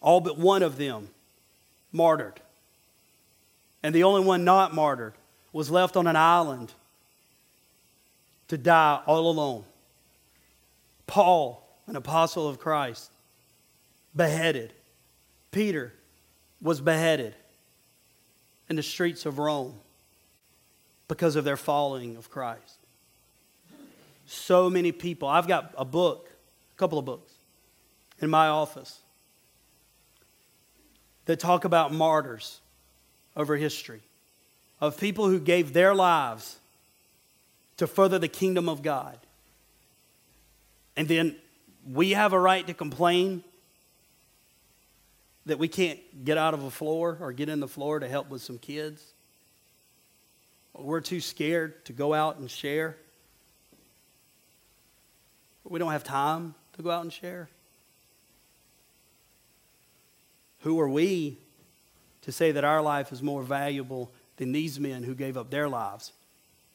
All 0.00 0.20
but 0.20 0.38
one 0.38 0.62
of 0.62 0.76
them 0.76 1.08
martyred. 1.92 2.40
And 3.82 3.94
the 3.94 4.04
only 4.04 4.24
one 4.24 4.44
not 4.44 4.74
martyred 4.74 5.14
was 5.52 5.70
left 5.70 5.96
on 5.96 6.06
an 6.06 6.16
island 6.16 6.72
to 8.48 8.58
die 8.58 9.00
all 9.06 9.30
alone. 9.30 9.64
Paul, 11.06 11.66
an 11.86 11.96
apostle 11.96 12.48
of 12.48 12.58
Christ, 12.58 13.10
beheaded. 14.14 14.72
Peter 15.50 15.92
was 16.62 16.80
beheaded 16.80 17.34
in 18.68 18.76
the 18.76 18.82
streets 18.82 19.26
of 19.26 19.38
Rome 19.38 19.74
because 21.08 21.34
of 21.34 21.44
their 21.44 21.56
following 21.56 22.16
of 22.16 22.30
Christ. 22.30 22.76
So 24.26 24.70
many 24.70 24.92
people. 24.92 25.26
I've 25.26 25.48
got 25.48 25.74
a 25.76 25.84
book, 25.84 26.29
couple 26.80 26.98
of 26.98 27.04
books 27.04 27.30
in 28.22 28.30
my 28.30 28.48
office 28.48 29.00
that 31.26 31.38
talk 31.38 31.66
about 31.66 31.92
martyrs 31.92 32.58
over 33.36 33.54
history, 33.54 34.00
of 34.80 34.98
people 34.98 35.28
who 35.28 35.38
gave 35.38 35.74
their 35.74 35.94
lives 35.94 36.56
to 37.76 37.86
further 37.86 38.18
the 38.18 38.28
kingdom 38.28 38.66
of 38.66 38.82
God. 38.82 39.18
And 40.96 41.06
then 41.06 41.36
we 41.92 42.12
have 42.12 42.32
a 42.32 42.40
right 42.40 42.66
to 42.66 42.72
complain 42.72 43.44
that 45.44 45.58
we 45.58 45.68
can't 45.68 46.00
get 46.24 46.38
out 46.38 46.54
of 46.54 46.64
a 46.64 46.70
floor 46.70 47.18
or 47.20 47.30
get 47.32 47.50
in 47.50 47.60
the 47.60 47.68
floor 47.68 48.00
to 48.00 48.08
help 48.08 48.30
with 48.30 48.40
some 48.40 48.56
kids. 48.56 49.04
We're 50.72 51.02
too 51.02 51.20
scared 51.20 51.84
to 51.84 51.92
go 51.92 52.14
out 52.14 52.38
and 52.38 52.50
share. 52.50 52.96
We 55.62 55.78
don't 55.78 55.92
have 55.92 56.04
time 56.04 56.54
to 56.80 56.84
go 56.84 56.90
out 56.90 57.02
and 57.02 57.12
share. 57.12 57.48
Who 60.60 60.80
are 60.80 60.88
we 60.88 61.36
to 62.22 62.32
say 62.32 62.52
that 62.52 62.64
our 62.64 62.82
life 62.82 63.12
is 63.12 63.22
more 63.22 63.42
valuable 63.42 64.10
than 64.36 64.52
these 64.52 64.80
men 64.80 65.02
who 65.02 65.14
gave 65.14 65.36
up 65.36 65.50
their 65.50 65.68
lives 65.68 66.12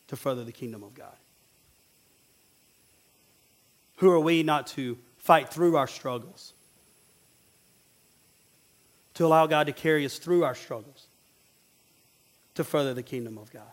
to 0.07 0.15
further 0.15 0.43
the 0.43 0.51
kingdom 0.51 0.83
of 0.83 0.93
God? 0.93 1.15
Who 3.97 4.11
are 4.11 4.19
we 4.19 4.43
not 4.43 4.67
to 4.67 4.97
fight 5.17 5.49
through 5.49 5.75
our 5.77 5.87
struggles? 5.87 6.53
To 9.15 9.25
allow 9.25 9.47
God 9.47 9.67
to 9.67 9.73
carry 9.73 10.05
us 10.05 10.17
through 10.17 10.43
our 10.43 10.55
struggles 10.55 11.07
to 12.55 12.63
further 12.63 12.93
the 12.93 13.03
kingdom 13.03 13.37
of 13.37 13.51
God. 13.51 13.63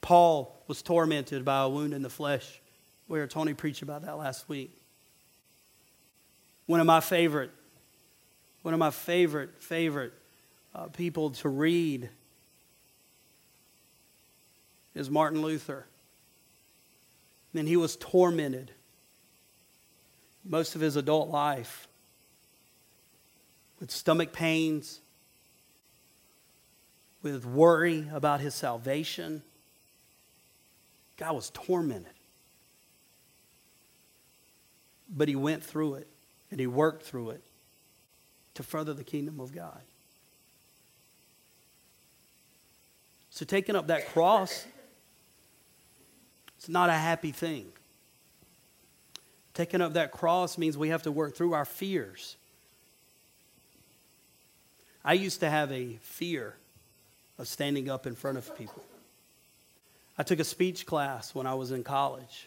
Paul 0.00 0.54
was 0.68 0.82
tormented 0.82 1.44
by 1.44 1.62
a 1.62 1.68
wound 1.68 1.94
in 1.94 2.02
the 2.02 2.10
flesh. 2.10 2.60
We 3.08 3.18
heard 3.18 3.30
Tony 3.30 3.54
preach 3.54 3.82
about 3.82 4.02
that 4.02 4.16
last 4.16 4.48
week. 4.48 4.70
One 6.66 6.80
of 6.80 6.86
my 6.86 7.00
favorite, 7.00 7.50
one 8.62 8.72
of 8.72 8.80
my 8.80 8.90
favorite, 8.90 9.50
favorite 9.60 10.12
uh, 10.74 10.86
people 10.86 11.30
to 11.30 11.48
read 11.48 12.08
is 14.94 15.10
Martin 15.10 15.42
Luther. 15.42 15.86
And 17.54 17.68
he 17.68 17.76
was 17.76 17.96
tormented 17.96 18.70
most 20.44 20.74
of 20.74 20.80
his 20.80 20.96
adult 20.96 21.28
life 21.28 21.86
with 23.80 23.90
stomach 23.90 24.32
pains, 24.32 25.00
with 27.22 27.44
worry 27.44 28.08
about 28.12 28.40
his 28.40 28.54
salvation. 28.54 29.42
God 31.16 31.34
was 31.34 31.50
tormented. 31.50 32.13
But 35.16 35.28
he 35.28 35.36
went 35.36 35.62
through 35.62 35.94
it 35.94 36.08
and 36.50 36.58
he 36.58 36.66
worked 36.66 37.04
through 37.04 37.30
it 37.30 37.42
to 38.54 38.62
further 38.62 38.92
the 38.92 39.04
kingdom 39.04 39.40
of 39.40 39.54
God. 39.54 39.80
So, 43.30 43.44
taking 43.44 43.74
up 43.74 43.88
that 43.88 44.08
cross, 44.08 44.64
it's 46.56 46.68
not 46.68 46.88
a 46.88 46.94
happy 46.94 47.32
thing. 47.32 47.66
Taking 49.54 49.80
up 49.80 49.94
that 49.94 50.12
cross 50.12 50.56
means 50.56 50.78
we 50.78 50.88
have 50.88 51.02
to 51.02 51.12
work 51.12 51.36
through 51.36 51.52
our 51.52 51.64
fears. 51.64 52.36
I 55.04 55.14
used 55.14 55.40
to 55.40 55.50
have 55.50 55.70
a 55.70 55.98
fear 56.00 56.54
of 57.38 57.46
standing 57.46 57.90
up 57.90 58.06
in 58.06 58.14
front 58.14 58.38
of 58.38 58.56
people. 58.56 58.82
I 60.16 60.22
took 60.22 60.38
a 60.38 60.44
speech 60.44 60.86
class 60.86 61.34
when 61.34 61.46
I 61.46 61.54
was 61.54 61.72
in 61.72 61.84
college. 61.84 62.46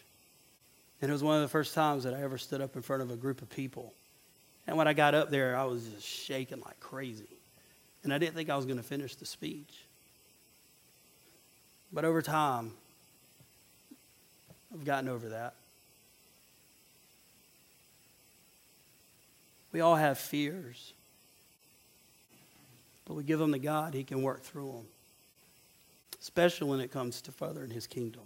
And 1.02 1.10
it 1.10 1.12
was 1.12 1.24
one 1.24 1.36
of 1.36 1.42
the 1.42 1.48
first 1.48 1.74
times 1.74 2.04
that 2.04 2.14
I 2.14 2.22
ever 2.22 2.38
stood 2.38 2.62
up 2.62 2.76
in 2.76 2.82
front 2.82 3.04
of 3.04 3.12
a 3.12 3.16
group 3.16 3.42
of 3.42 3.50
people. 3.50 3.94
And 4.66 4.78
when 4.78 4.88
I 4.88 4.94
got 4.94 5.14
up 5.14 5.30
there, 5.30 5.56
I 5.56 5.64
was 5.66 5.88
just 5.88 6.08
shaking 6.08 6.60
like 6.62 6.80
crazy. 6.80 7.28
And 8.04 8.14
I 8.14 8.18
didn't 8.18 8.36
think 8.36 8.50
I 8.50 8.56
was 8.56 8.66
going 8.66 8.78
to 8.78 8.84
finish 8.84 9.16
the 9.16 9.26
speech. 9.26 9.84
But 11.94 12.04
over 12.04 12.22
time, 12.22 12.72
I've 14.74 14.86
gotten 14.86 15.08
over 15.10 15.30
that. 15.30 15.54
We 19.72 19.82
all 19.82 19.96
have 19.96 20.18
fears. 20.18 20.94
But 23.06 23.14
we 23.14 23.24
give 23.24 23.40
them 23.40 23.54
to 23.54 23.60
God, 23.60 23.94
He 23.94 24.04
can 24.04 24.22
work 24.22 24.42
through 24.42 24.72
them, 24.72 24.86
especially 26.22 26.70
when 26.70 26.82
it 26.82 26.92
comes 26.92 27.22
to 27.22 27.32
furthering 27.32 27.70
His 27.70 27.88
kingdom. 27.88 28.24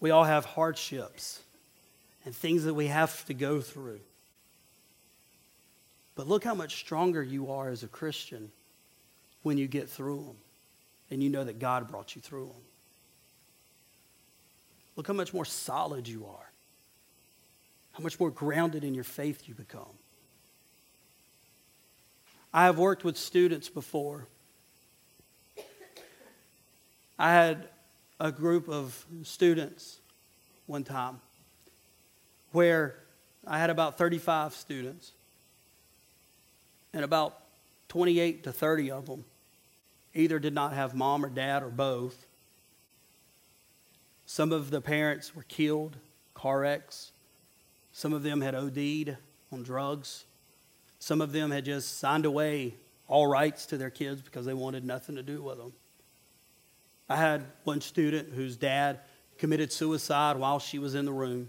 We 0.00 0.10
all 0.10 0.24
have 0.24 0.44
hardships 0.44 1.40
and 2.24 2.34
things 2.34 2.64
that 2.64 2.74
we 2.74 2.86
have 2.86 3.24
to 3.26 3.34
go 3.34 3.60
through. 3.60 4.00
But 6.16 6.26
look 6.26 6.44
how 6.44 6.54
much 6.54 6.76
stronger 6.76 7.22
you 7.22 7.50
are 7.52 7.68
as 7.68 7.82
a 7.82 7.88
Christian 7.88 8.50
when 9.42 9.56
you 9.56 9.66
get 9.66 9.88
through 9.88 10.24
them 10.24 10.36
and 11.10 11.22
you 11.22 11.28
know 11.28 11.44
that 11.44 11.58
God 11.58 11.88
brought 11.88 12.14
you 12.14 12.22
through 12.22 12.46
them. 12.46 12.62
Look 14.96 15.06
how 15.06 15.14
much 15.14 15.32
more 15.32 15.44
solid 15.44 16.06
you 16.08 16.26
are, 16.26 16.50
how 17.92 18.02
much 18.02 18.20
more 18.20 18.30
grounded 18.30 18.84
in 18.84 18.94
your 18.94 19.04
faith 19.04 19.48
you 19.48 19.54
become. 19.54 19.96
I 22.52 22.64
have 22.64 22.78
worked 22.78 23.04
with 23.04 23.16
students 23.16 23.68
before. 23.68 24.26
I 27.18 27.32
had 27.32 27.68
a 28.20 28.30
group 28.30 28.68
of 28.68 29.06
students 29.22 29.98
one 30.66 30.84
time 30.84 31.20
where 32.52 32.94
I 33.46 33.58
had 33.58 33.70
about 33.70 33.96
35 33.96 34.54
students, 34.54 35.12
and 36.92 37.02
about 37.02 37.38
28 37.88 38.44
to 38.44 38.52
30 38.52 38.90
of 38.90 39.06
them 39.06 39.24
either 40.14 40.38
did 40.38 40.52
not 40.52 40.74
have 40.74 40.94
mom 40.94 41.24
or 41.24 41.30
dad 41.30 41.62
or 41.62 41.70
both. 41.70 42.26
Some 44.26 44.52
of 44.52 44.70
the 44.70 44.80
parents 44.80 45.34
were 45.34 45.44
killed, 45.44 45.96
car 46.34 46.60
wrecks. 46.60 47.12
Some 47.92 48.12
of 48.12 48.22
them 48.22 48.42
had 48.42 48.54
OD'd 48.54 49.16
on 49.50 49.62
drugs. 49.62 50.24
Some 50.98 51.20
of 51.20 51.32
them 51.32 51.50
had 51.50 51.64
just 51.64 51.98
signed 51.98 52.26
away 52.26 52.74
all 53.08 53.26
rights 53.26 53.66
to 53.66 53.78
their 53.78 53.90
kids 53.90 54.20
because 54.20 54.44
they 54.44 54.54
wanted 54.54 54.84
nothing 54.84 55.16
to 55.16 55.22
do 55.22 55.42
with 55.42 55.56
them. 55.56 55.72
I 57.10 57.16
had 57.16 57.44
one 57.64 57.80
student 57.80 58.28
whose 58.32 58.56
dad 58.56 59.00
committed 59.36 59.72
suicide 59.72 60.36
while 60.36 60.60
she 60.60 60.78
was 60.78 60.94
in 60.94 61.04
the 61.04 61.12
room. 61.12 61.48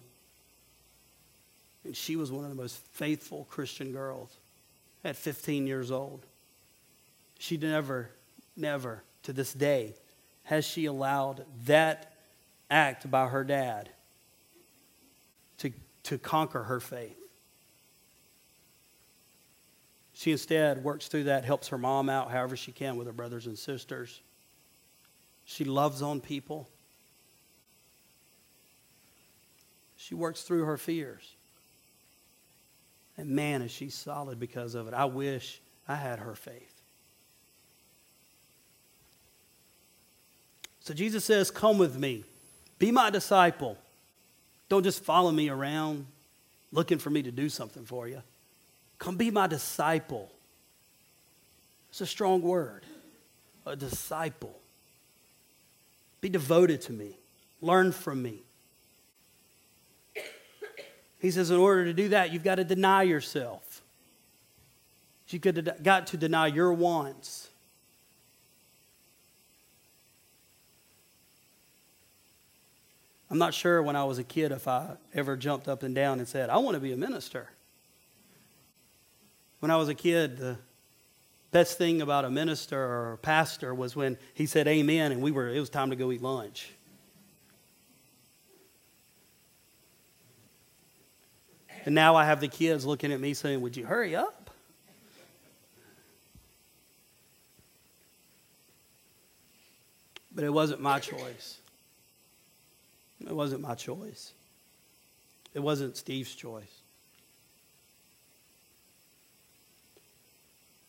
And 1.86 1.96
she 1.96 2.16
was 2.16 2.32
one 2.32 2.44
of 2.44 2.50
the 2.50 2.56
most 2.56 2.78
faithful 2.94 3.46
Christian 3.48 3.92
girls 3.92 4.36
at 5.04 5.16
15 5.16 5.68
years 5.68 5.92
old. 5.92 6.26
She 7.38 7.58
never, 7.58 8.10
never, 8.58 9.04
to 9.24 9.34
this 9.34 9.54
day, 9.54 9.94
has 10.46 10.66
she 10.66 10.86
allowed 10.86 11.46
that 11.66 12.12
act 12.72 13.10
by 13.12 13.28
her 13.28 13.44
dad 13.44 13.90
to, 15.60 15.72
to 16.04 16.18
conquer 16.18 16.64
her 16.64 16.80
faith. 16.80 17.18
She 20.14 20.32
instead 20.32 20.84
works 20.84 21.08
through 21.08 21.26
that, 21.26 21.46
helps 21.46 21.68
her 21.68 21.78
mom 21.78 22.10
out 22.10 22.32
however 22.32 22.56
she 22.56 22.72
can 22.72 22.96
with 22.96 23.06
her 23.06 23.14
brothers 23.14 23.46
and 23.46 23.58
sisters. 23.58 24.22
She 25.52 25.66
loves 25.66 26.02
on 26.02 26.22
people. 26.22 26.70
She 29.98 30.16
works 30.16 30.44
through 30.44 30.64
her 30.64 30.78
fears. 30.78 31.30
And 33.18 33.32
man, 33.32 33.62
is 33.62 33.70
she 33.70 33.90
solid 33.90 34.40
because 34.40 34.76
of 34.76 34.88
it. 34.88 34.94
I 34.94 35.04
wish 35.06 35.60
I 35.90 35.96
had 35.96 36.20
her 36.20 36.36
faith. 36.36 36.82
So 40.80 40.94
Jesus 40.94 41.26
says, 41.26 41.52
Come 41.52 41.78
with 41.78 41.98
me. 41.98 42.24
Be 42.80 42.92
my 42.92 43.10
disciple. 43.10 43.78
Don't 44.70 44.84
just 44.84 45.04
follow 45.04 45.32
me 45.32 45.50
around. 45.50 46.06
looking 46.72 46.98
for 46.98 47.10
me 47.10 47.24
to 47.24 47.32
do 47.32 47.50
something 47.50 47.84
for 47.84 48.08
you. 48.08 48.22
Come 49.00 49.18
be 49.18 49.32
my 49.32 49.48
disciple. 49.48 50.32
It's 51.90 52.00
a 52.00 52.06
strong 52.06 52.42
word. 52.42 52.86
A 53.66 53.76
disciple. 53.76 54.61
Be 56.22 56.30
devoted 56.30 56.82
to 56.82 56.94
me. 56.94 57.18
Learn 57.62 57.92
from 57.92 58.22
me. 58.22 58.44
He 61.20 61.30
says, 61.30 61.52
in 61.52 61.58
order 61.58 61.86
to 61.86 61.94
do 61.94 62.10
that, 62.10 62.32
you've 62.32 62.44
got 62.44 62.56
to 62.56 62.64
deny 62.64 63.04
yourself. 63.04 63.82
You've 65.28 65.84
got 65.84 66.08
to 66.08 66.18
deny 66.18 66.48
your 66.48 66.74
wants. 66.74 67.48
I'm 73.30 73.38
not 73.38 73.54
sure 73.54 73.82
when 73.82 73.96
I 73.96 74.04
was 74.04 74.18
a 74.18 74.24
kid 74.24 74.52
if 74.52 74.68
I 74.68 74.98
ever 75.14 75.38
jumped 75.38 75.70
up 75.70 75.84
and 75.84 75.96
down 75.96 76.20
and 76.20 76.28
said, 76.28 76.50
I 76.50 76.58
want 76.58 76.76
to 76.76 76.82
be 76.82 76.92
a 76.92 76.98
minister. 76.98 77.50
When 79.60 79.72
I 79.72 79.78
was 79.78 79.88
a 79.88 79.96
kid, 79.96 80.38
the 80.38 80.58
best 81.52 81.78
thing 81.78 82.02
about 82.02 82.26
a 82.26 82.30
minister 82.30 82.80
or 82.80 83.14
a 83.14 83.18
pastor 83.18 83.76
was 83.76 83.96
when 83.96 84.18
he 84.34 84.46
said 84.46 84.68
amen 84.68 85.12
and 85.12 85.22
we 85.22 85.32
were 85.32 85.50
it 85.50 85.60
was 85.60 85.70
time 85.70 85.90
to 85.90 85.96
go 85.96 86.12
eat 86.12 86.22
lunch. 86.22 86.72
And 91.86 91.96
now 91.96 92.16
I 92.16 92.26
have 92.26 92.40
the 92.40 92.48
kids 92.48 92.86
looking 92.86 93.12
at 93.12 93.20
me 93.20 93.34
saying, 93.34 93.62
Would 93.62 93.76
you 93.76 93.86
hurry 93.86 94.16
up? 94.16 94.50
But 100.34 100.44
it 100.44 100.54
wasn't 100.54 100.82
my 100.82 101.00
choice. 101.00 101.58
It 103.20 103.36
wasn't 103.36 103.62
my 103.62 103.76
choice. 103.76 104.32
It 105.54 105.60
wasn't 105.60 105.98
Steve's 105.98 106.34
choice. 106.34 106.81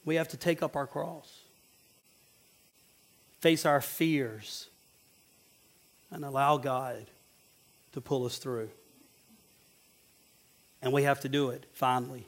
We 0.05 0.17
have 0.17 0.29
to 0.29 0.37
take 0.37 0.63
up 0.63 0.77
our 0.77 0.87
cross, 0.87 1.41
face 3.41 3.65
our 3.65 3.81
fears, 3.81 4.69
and 6.11 6.25
allow 6.25 6.57
God 6.57 7.07
to 7.93 8.01
pull 8.01 8.27
us 8.27 8.39
through. 8.39 8.71
And 10.83 10.93
we 10.93 11.05
have 11.05 11.21
to 11.21 11.29
do 11.29 11.51
it, 11.51 11.65
finally, 11.73 12.27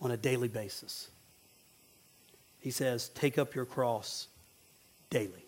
on 0.00 0.10
a 0.10 0.16
daily 0.16 0.48
basis. 0.48 1.08
He 2.60 2.70
says, 2.70 3.10
Take 3.10 3.38
up 3.38 3.54
your 3.54 3.66
cross 3.66 4.28
daily. 5.10 5.44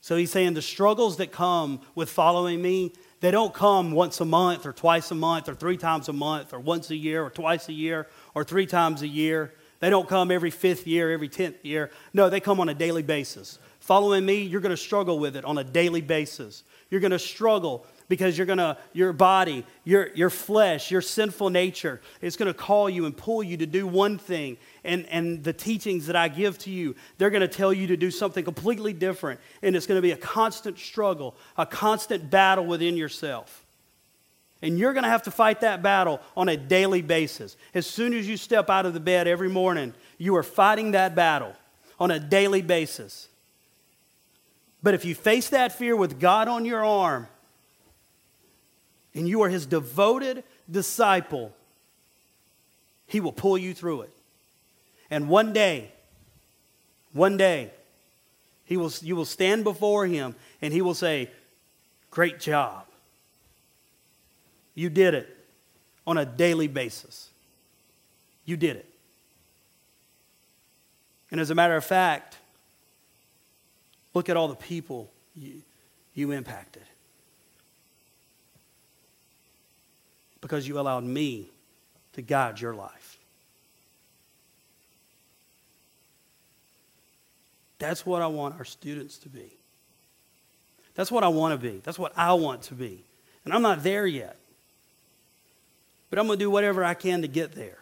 So 0.00 0.16
he's 0.16 0.32
saying 0.32 0.54
the 0.54 0.62
struggles 0.62 1.18
that 1.18 1.30
come 1.30 1.80
with 1.94 2.10
following 2.10 2.60
me, 2.60 2.92
they 3.20 3.30
don't 3.30 3.54
come 3.54 3.92
once 3.92 4.20
a 4.20 4.24
month 4.24 4.66
or 4.66 4.72
twice 4.72 5.12
a 5.12 5.14
month 5.14 5.48
or 5.48 5.54
three 5.54 5.76
times 5.76 6.08
a 6.08 6.12
month 6.12 6.52
or 6.52 6.58
once 6.58 6.90
a 6.90 6.96
year 6.96 7.22
or 7.22 7.30
twice 7.30 7.68
a 7.68 7.72
year 7.72 8.08
or 8.34 8.44
three 8.44 8.66
times 8.66 9.02
a 9.02 9.08
year. 9.08 9.52
They 9.80 9.90
don't 9.90 10.08
come 10.08 10.30
every 10.30 10.50
fifth 10.50 10.86
year, 10.86 11.10
every 11.10 11.28
tenth 11.28 11.64
year. 11.64 11.90
No, 12.12 12.30
they 12.30 12.40
come 12.40 12.60
on 12.60 12.68
a 12.68 12.74
daily 12.74 13.02
basis. 13.02 13.58
Following 13.80 14.24
me, 14.24 14.42
you're 14.42 14.60
going 14.60 14.70
to 14.70 14.76
struggle 14.76 15.18
with 15.18 15.34
it 15.34 15.44
on 15.44 15.58
a 15.58 15.64
daily 15.64 16.00
basis. 16.00 16.62
You're 16.88 17.00
going 17.00 17.10
to 17.10 17.18
struggle 17.18 17.84
because 18.12 18.36
you're 18.36 18.46
gonna 18.46 18.76
your 18.92 19.10
body 19.14 19.64
your, 19.84 20.10
your 20.14 20.28
flesh 20.28 20.90
your 20.90 21.00
sinful 21.00 21.48
nature 21.48 21.98
is 22.20 22.36
going 22.36 22.46
to 22.46 22.52
call 22.52 22.90
you 22.90 23.06
and 23.06 23.16
pull 23.16 23.42
you 23.42 23.56
to 23.56 23.64
do 23.64 23.86
one 23.86 24.18
thing 24.18 24.58
and, 24.84 25.06
and 25.06 25.42
the 25.44 25.52
teachings 25.54 26.08
that 26.08 26.14
i 26.14 26.28
give 26.28 26.58
to 26.58 26.70
you 26.70 26.94
they're 27.16 27.30
going 27.30 27.40
to 27.40 27.48
tell 27.48 27.72
you 27.72 27.86
to 27.86 27.96
do 27.96 28.10
something 28.10 28.44
completely 28.44 28.92
different 28.92 29.40
and 29.62 29.74
it's 29.74 29.86
going 29.86 29.96
to 29.96 30.02
be 30.02 30.10
a 30.10 30.16
constant 30.18 30.78
struggle 30.78 31.34
a 31.56 31.64
constant 31.64 32.28
battle 32.28 32.66
within 32.66 32.98
yourself 32.98 33.61
and 34.62 34.78
you're 34.78 34.92
going 34.92 35.02
to 35.02 35.10
have 35.10 35.24
to 35.24 35.30
fight 35.30 35.60
that 35.60 35.82
battle 35.82 36.20
on 36.36 36.48
a 36.48 36.56
daily 36.56 37.02
basis 37.02 37.56
as 37.74 37.86
soon 37.86 38.14
as 38.14 38.28
you 38.28 38.36
step 38.36 38.70
out 38.70 38.86
of 38.86 38.94
the 38.94 39.00
bed 39.00 39.26
every 39.26 39.48
morning 39.48 39.92
you 40.18 40.36
are 40.36 40.42
fighting 40.42 40.92
that 40.92 41.14
battle 41.14 41.54
on 42.00 42.10
a 42.10 42.18
daily 42.18 42.62
basis 42.62 43.28
but 44.82 44.94
if 44.94 45.04
you 45.04 45.14
face 45.14 45.50
that 45.50 45.76
fear 45.76 45.94
with 45.96 46.18
god 46.18 46.48
on 46.48 46.64
your 46.64 46.84
arm 46.84 47.26
and 49.14 49.28
you 49.28 49.42
are 49.42 49.48
his 49.48 49.66
devoted 49.66 50.44
disciple, 50.70 51.54
he 53.06 53.20
will 53.20 53.32
pull 53.32 53.58
you 53.58 53.74
through 53.74 54.02
it. 54.02 54.10
And 55.10 55.28
one 55.28 55.52
day, 55.52 55.92
one 57.12 57.36
day, 57.36 57.70
he 58.64 58.76
will, 58.76 58.92
you 59.02 59.14
will 59.14 59.26
stand 59.26 59.64
before 59.64 60.06
him 60.06 60.34
and 60.62 60.72
he 60.72 60.80
will 60.80 60.94
say, 60.94 61.30
Great 62.10 62.40
job. 62.40 62.84
You 64.74 64.88
did 64.88 65.14
it 65.14 65.36
on 66.06 66.18
a 66.18 66.24
daily 66.24 66.68
basis. 66.68 67.28
You 68.44 68.56
did 68.56 68.76
it. 68.76 68.88
And 71.30 71.40
as 71.40 71.50
a 71.50 71.54
matter 71.54 71.76
of 71.76 71.84
fact, 71.84 72.36
look 74.14 74.28
at 74.28 74.36
all 74.36 74.48
the 74.48 74.54
people 74.54 75.10
you, 75.34 75.62
you 76.14 76.32
impacted. 76.32 76.82
because 80.42 80.68
you 80.68 80.78
allowed 80.78 81.04
me 81.04 81.48
to 82.12 82.20
guide 82.20 82.60
your 82.60 82.74
life. 82.74 83.16
That's 87.78 88.04
what 88.04 88.20
I 88.20 88.26
want 88.26 88.56
our 88.58 88.64
students 88.66 89.16
to 89.18 89.30
be. 89.30 89.50
That's 90.94 91.10
what 91.10 91.24
I 91.24 91.28
want 91.28 91.58
to 91.58 91.70
be. 91.70 91.80
That's 91.82 91.98
what 91.98 92.12
I 92.16 92.34
want 92.34 92.62
to 92.64 92.74
be. 92.74 93.02
And 93.44 93.54
I'm 93.54 93.62
not 93.62 93.82
there 93.82 94.06
yet. 94.06 94.36
But 96.12 96.18
I'm 96.18 96.26
going 96.26 96.38
to 96.38 96.44
do 96.44 96.50
whatever 96.50 96.84
I 96.84 96.92
can 96.92 97.22
to 97.22 97.26
get 97.26 97.52
there. 97.52 97.78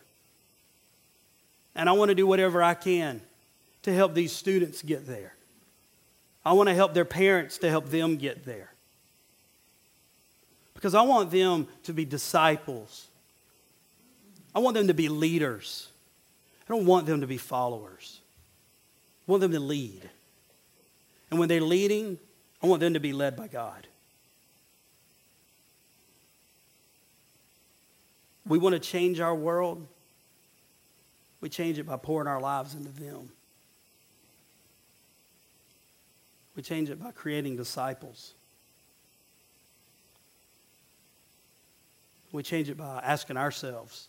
And 1.75 1.88
I 1.88 1.93
want 1.95 2.11
to 2.11 2.14
do 2.14 2.29
whatever 2.29 2.62
I 2.62 2.75
can 2.75 3.23
to 3.83 3.93
help 3.93 4.14
these 4.14 4.33
students 4.33 4.83
get 4.83 5.05
there. 5.05 5.35
I 6.45 6.53
want 6.53 6.69
to 6.69 6.75
help 6.77 6.95
their 6.95 7.05
parents 7.05 7.59
to 7.59 7.69
help 7.69 7.88
them 7.88 8.19
get 8.19 8.45
there 8.45 8.71
because 10.75 10.95
I 10.95 11.03
want 11.03 11.33
them 11.33 11.66
to 11.83 11.93
be 11.93 12.05
disciples. 12.05 13.09
I 14.55 14.61
want 14.61 14.75
them 14.75 14.87
to 14.87 14.95
be 14.95 15.09
leaders. 15.09 15.88
I 16.69 16.73
don't 16.73 16.87
want 16.87 17.07
them 17.07 17.23
to 17.23 17.27
be 17.27 17.37
followers. 17.37 18.21
I 19.27 19.33
want 19.33 19.40
them 19.40 19.51
to 19.51 19.61
lead. 19.61 20.09
And 21.33 21.40
when 21.40 21.49
they're 21.49 21.61
leading, 21.61 22.16
I 22.62 22.69
want 22.69 22.79
them 22.79 22.95
to 22.95 23.01
be 23.01 23.12
led 23.12 23.35
by 23.35 23.49
God. 23.49 23.88
We 28.51 28.59
want 28.59 28.75
to 28.75 28.81
change 28.81 29.21
our 29.21 29.35
world. 29.35 29.87
We 31.41 31.49
change 31.49 31.79
it 31.79 31.87
by 31.87 31.97
pouring 31.97 32.27
our 32.27 32.41
lives 32.41 32.75
into 32.75 32.89
them. 32.89 33.31
We 36.57 36.63
change 36.65 36.91
it 36.91 37.01
by 37.01 37.13
creating 37.13 37.57
disciples. 37.57 38.33
We 42.33 42.43
change 42.43 42.69
it 42.69 42.77
by 42.77 43.01
asking 43.05 43.37
ourselves 43.37 44.09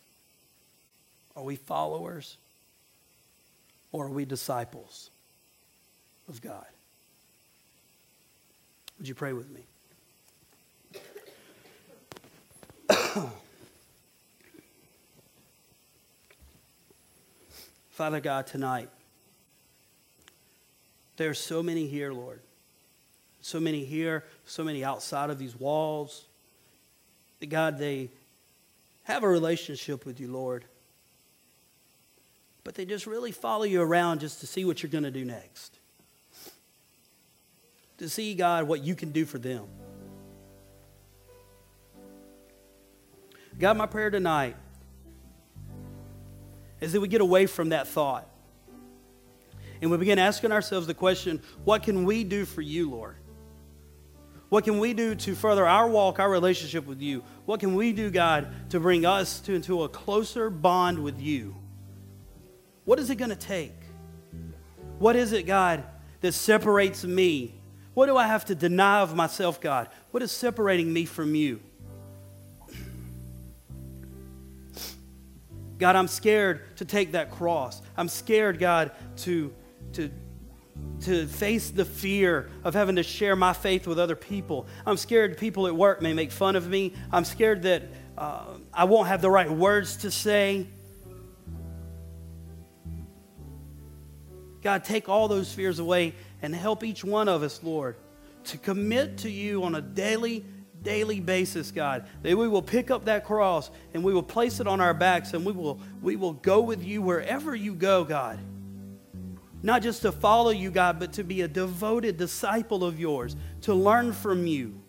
are 1.36 1.44
we 1.44 1.54
followers 1.54 2.36
or 3.92 4.06
are 4.06 4.10
we 4.10 4.24
disciples 4.24 5.10
of 6.28 6.42
God? 6.42 6.66
Would 8.98 9.06
you 9.06 9.14
pray 9.14 9.34
with 9.34 9.48
me? 9.50 9.62
Father 17.92 18.20
God, 18.20 18.46
tonight, 18.46 18.88
there 21.18 21.28
are 21.28 21.34
so 21.34 21.62
many 21.62 21.86
here, 21.86 22.12
Lord. 22.12 22.40
So 23.42 23.60
many 23.60 23.84
here, 23.84 24.24
so 24.46 24.64
many 24.64 24.82
outside 24.82 25.28
of 25.28 25.38
these 25.38 25.54
walls 25.58 26.24
that 27.40 27.50
God, 27.50 27.78
they 27.78 28.08
have 29.04 29.22
a 29.22 29.28
relationship 29.28 30.06
with 30.06 30.20
you, 30.20 30.28
Lord. 30.28 30.64
But 32.64 32.76
they 32.76 32.86
just 32.86 33.06
really 33.06 33.32
follow 33.32 33.64
you 33.64 33.82
around 33.82 34.20
just 34.20 34.40
to 34.40 34.46
see 34.46 34.64
what 34.64 34.82
you're 34.82 34.90
going 34.90 35.04
to 35.04 35.10
do 35.10 35.24
next. 35.24 35.76
To 37.98 38.08
see, 38.08 38.34
God, 38.34 38.66
what 38.66 38.82
you 38.82 38.94
can 38.94 39.10
do 39.10 39.26
for 39.26 39.38
them. 39.38 39.64
God, 43.58 43.76
my 43.76 43.86
prayer 43.86 44.08
tonight 44.08 44.56
is 46.82 46.92
that 46.92 47.00
we 47.00 47.08
get 47.08 47.20
away 47.20 47.46
from 47.46 47.70
that 47.70 47.88
thought 47.88 48.28
and 49.80 49.90
we 49.90 49.96
begin 49.96 50.18
asking 50.18 50.52
ourselves 50.52 50.86
the 50.86 50.94
question 50.94 51.40
what 51.64 51.82
can 51.82 52.04
we 52.04 52.24
do 52.24 52.44
for 52.44 52.62
you, 52.62 52.90
Lord? 52.90 53.16
What 54.48 54.64
can 54.64 54.78
we 54.78 54.92
do 54.92 55.14
to 55.14 55.34
further 55.34 55.66
our 55.66 55.88
walk, 55.88 56.18
our 56.18 56.30
relationship 56.30 56.86
with 56.86 57.00
you? 57.00 57.24
What 57.46 57.58
can 57.58 57.74
we 57.74 57.92
do, 57.92 58.10
God, 58.10 58.70
to 58.70 58.78
bring 58.78 59.06
us 59.06 59.40
to, 59.40 59.54
into 59.54 59.82
a 59.82 59.88
closer 59.88 60.50
bond 60.50 60.98
with 60.98 61.20
you? 61.20 61.56
What 62.84 62.98
is 62.98 63.08
it 63.08 63.16
going 63.16 63.30
to 63.30 63.36
take? 63.36 63.74
What 64.98 65.16
is 65.16 65.32
it, 65.32 65.46
God, 65.46 65.84
that 66.20 66.32
separates 66.32 67.02
me? 67.02 67.54
What 67.94 68.06
do 68.06 68.16
I 68.16 68.26
have 68.26 68.44
to 68.46 68.54
deny 68.54 69.00
of 69.00 69.16
myself, 69.16 69.60
God? 69.60 69.88
What 70.10 70.22
is 70.22 70.30
separating 70.30 70.92
me 70.92 71.06
from 71.06 71.34
you? 71.34 71.60
God, 75.82 75.96
I'm 75.96 76.06
scared 76.06 76.76
to 76.76 76.84
take 76.84 77.10
that 77.10 77.32
cross. 77.32 77.82
I'm 77.96 78.06
scared, 78.06 78.60
God, 78.60 78.92
to, 79.16 79.52
to, 79.94 80.12
to 81.00 81.26
face 81.26 81.70
the 81.70 81.84
fear 81.84 82.48
of 82.62 82.74
having 82.74 82.94
to 82.94 83.02
share 83.02 83.34
my 83.34 83.52
faith 83.52 83.88
with 83.88 83.98
other 83.98 84.14
people. 84.14 84.68
I'm 84.86 84.96
scared 84.96 85.38
people 85.38 85.66
at 85.66 85.74
work 85.74 86.00
may 86.00 86.12
make 86.12 86.30
fun 86.30 86.54
of 86.54 86.68
me. 86.68 86.94
I'm 87.10 87.24
scared 87.24 87.62
that 87.62 87.82
uh, 88.16 88.44
I 88.72 88.84
won't 88.84 89.08
have 89.08 89.22
the 89.22 89.30
right 89.30 89.50
words 89.50 89.96
to 89.96 90.12
say. 90.12 90.68
God, 94.62 94.84
take 94.84 95.08
all 95.08 95.26
those 95.26 95.52
fears 95.52 95.80
away 95.80 96.14
and 96.42 96.54
help 96.54 96.84
each 96.84 97.02
one 97.02 97.28
of 97.28 97.42
us, 97.42 97.60
Lord, 97.60 97.96
to 98.44 98.56
commit 98.56 99.18
to 99.18 99.28
you 99.28 99.64
on 99.64 99.74
a 99.74 99.80
daily, 99.80 100.44
daily 100.82 101.20
basis, 101.20 101.70
God. 101.70 102.06
That 102.22 102.36
we 102.36 102.48
will 102.48 102.62
pick 102.62 102.90
up 102.90 103.06
that 103.06 103.24
cross 103.24 103.70
and 103.94 104.02
we 104.02 104.12
will 104.12 104.22
place 104.22 104.60
it 104.60 104.66
on 104.66 104.80
our 104.80 104.94
backs 104.94 105.34
and 105.34 105.44
we 105.44 105.52
will, 105.52 105.80
we 106.00 106.16
will 106.16 106.34
go 106.34 106.60
with 106.60 106.84
you 106.84 107.02
wherever 107.02 107.54
you 107.54 107.74
go, 107.74 108.04
God. 108.04 108.38
Not 109.62 109.82
just 109.82 110.02
to 110.02 110.12
follow 110.12 110.50
you, 110.50 110.70
God, 110.70 110.98
but 110.98 111.12
to 111.14 111.24
be 111.24 111.42
a 111.42 111.48
devoted 111.48 112.16
disciple 112.16 112.84
of 112.84 112.98
yours, 112.98 113.36
to 113.62 113.74
learn 113.74 114.12
from 114.12 114.46
you. 114.46 114.80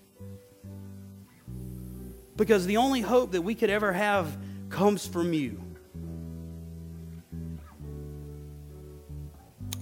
Because 2.35 2.65
the 2.65 2.77
only 2.77 3.01
hope 3.01 3.33
that 3.33 3.43
we 3.43 3.53
could 3.53 3.69
ever 3.69 3.93
have 3.93 4.35
comes 4.69 5.05
from 5.05 5.33
you. 5.33 5.62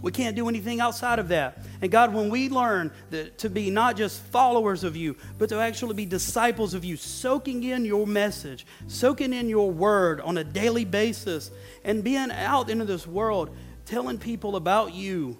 We 0.01 0.11
can't 0.11 0.35
do 0.35 0.49
anything 0.49 0.79
outside 0.79 1.19
of 1.19 1.27
that. 1.27 1.59
And 1.81 1.91
God, 1.91 2.13
when 2.13 2.29
we 2.29 2.49
learn 2.49 2.91
that 3.11 3.37
to 3.39 3.49
be 3.49 3.69
not 3.69 3.95
just 3.95 4.21
followers 4.23 4.83
of 4.83 4.95
you, 4.95 5.15
but 5.37 5.49
to 5.49 5.59
actually 5.59 5.93
be 5.93 6.05
disciples 6.05 6.73
of 6.73 6.83
you, 6.83 6.97
soaking 6.97 7.63
in 7.63 7.85
your 7.85 8.07
message, 8.07 8.65
soaking 8.87 9.31
in 9.31 9.47
your 9.47 9.69
word 9.69 10.19
on 10.21 10.37
a 10.37 10.43
daily 10.43 10.85
basis, 10.85 11.51
and 11.83 12.03
being 12.03 12.31
out 12.31 12.69
into 12.69 12.85
this 12.85 13.05
world 13.05 13.55
telling 13.85 14.17
people 14.17 14.55
about 14.55 14.93
you, 14.93 15.37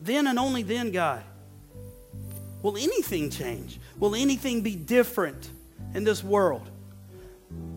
then 0.00 0.26
and 0.26 0.38
only 0.38 0.62
then, 0.62 0.90
God, 0.90 1.22
will 2.62 2.76
anything 2.76 3.30
change? 3.30 3.78
Will 3.98 4.14
anything 4.14 4.62
be 4.62 4.76
different 4.76 5.50
in 5.94 6.04
this 6.04 6.24
world 6.24 6.68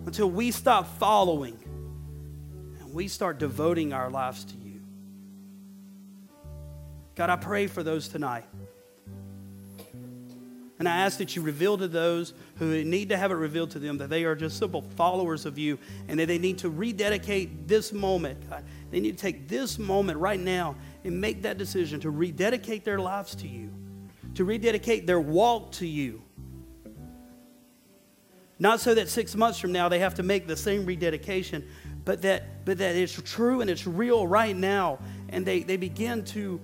until 0.06 0.30
we 0.30 0.52
stop 0.52 0.98
following 1.00 1.58
and 2.80 2.94
we 2.94 3.08
start 3.08 3.40
devoting 3.40 3.92
our 3.92 4.10
lives 4.10 4.46
to 4.46 4.56
you? 4.58 4.65
God, 7.16 7.30
I 7.30 7.38
pray 7.38 7.68
for 7.68 7.82
those 7.82 8.08
tonight. 8.08 8.44
And 10.78 10.90
I 10.90 10.98
ask 10.98 11.20
that 11.20 11.36
you 11.36 11.42
reveal 11.42 11.78
to 11.78 11.88
those 11.88 12.34
who 12.58 12.84
need 12.84 13.10
to 13.10 13.18
have 13.18 13.32
it 13.32 13.36
revealed 13.36 13.72
to 13.72 13.80
them 13.80 13.98
that 14.00 14.10
they 14.10 14.26
are 14.26 14.36
just 14.36 14.58
simple 14.58 14.82
followers 14.82 15.46
of 15.46 15.58
you 15.58 15.80
and 16.10 16.20
that 16.20 16.28
they 16.28 16.38
need 16.38 16.58
to 16.60 16.70
rededicate 16.70 17.68
this 17.68 17.94
moment. 17.94 18.50
God. 18.50 18.66
They 18.92 19.00
need 19.00 19.18
to 19.18 19.22
take 19.22 19.48
this 19.48 19.80
moment 19.80 20.20
right 20.20 20.40
now 20.40 20.76
and 21.06 21.20
make 21.22 21.44
that 21.44 21.58
decision 21.58 22.02
to 22.02 22.10
rededicate 22.10 22.84
their 22.84 23.00
lives 23.00 23.36
to 23.36 23.48
you, 23.48 23.72
to 24.34 24.44
rededicate 24.44 25.08
their 25.08 25.22
walk 25.22 25.72
to 25.74 25.88
you. 25.88 26.22
Not 28.60 28.82
so 28.82 28.94
that 28.96 29.08
six 29.08 29.34
months 29.34 29.60
from 29.60 29.72
now 29.72 29.88
they 29.88 30.00
have 30.00 30.16
to 30.16 30.24
make 30.24 30.46
the 30.46 30.58
same 30.58 30.86
rededication, 30.86 31.66
but 32.04 32.22
that, 32.24 32.66
but 32.66 32.78
that 32.80 32.98
it's 32.98 33.22
true 33.22 33.62
and 33.62 33.70
it's 33.70 33.88
real 33.88 34.28
right 34.28 34.56
now. 34.56 35.00
And 35.30 35.46
they, 35.46 35.62
they 35.62 35.78
begin 35.78 36.26
to 36.26 36.60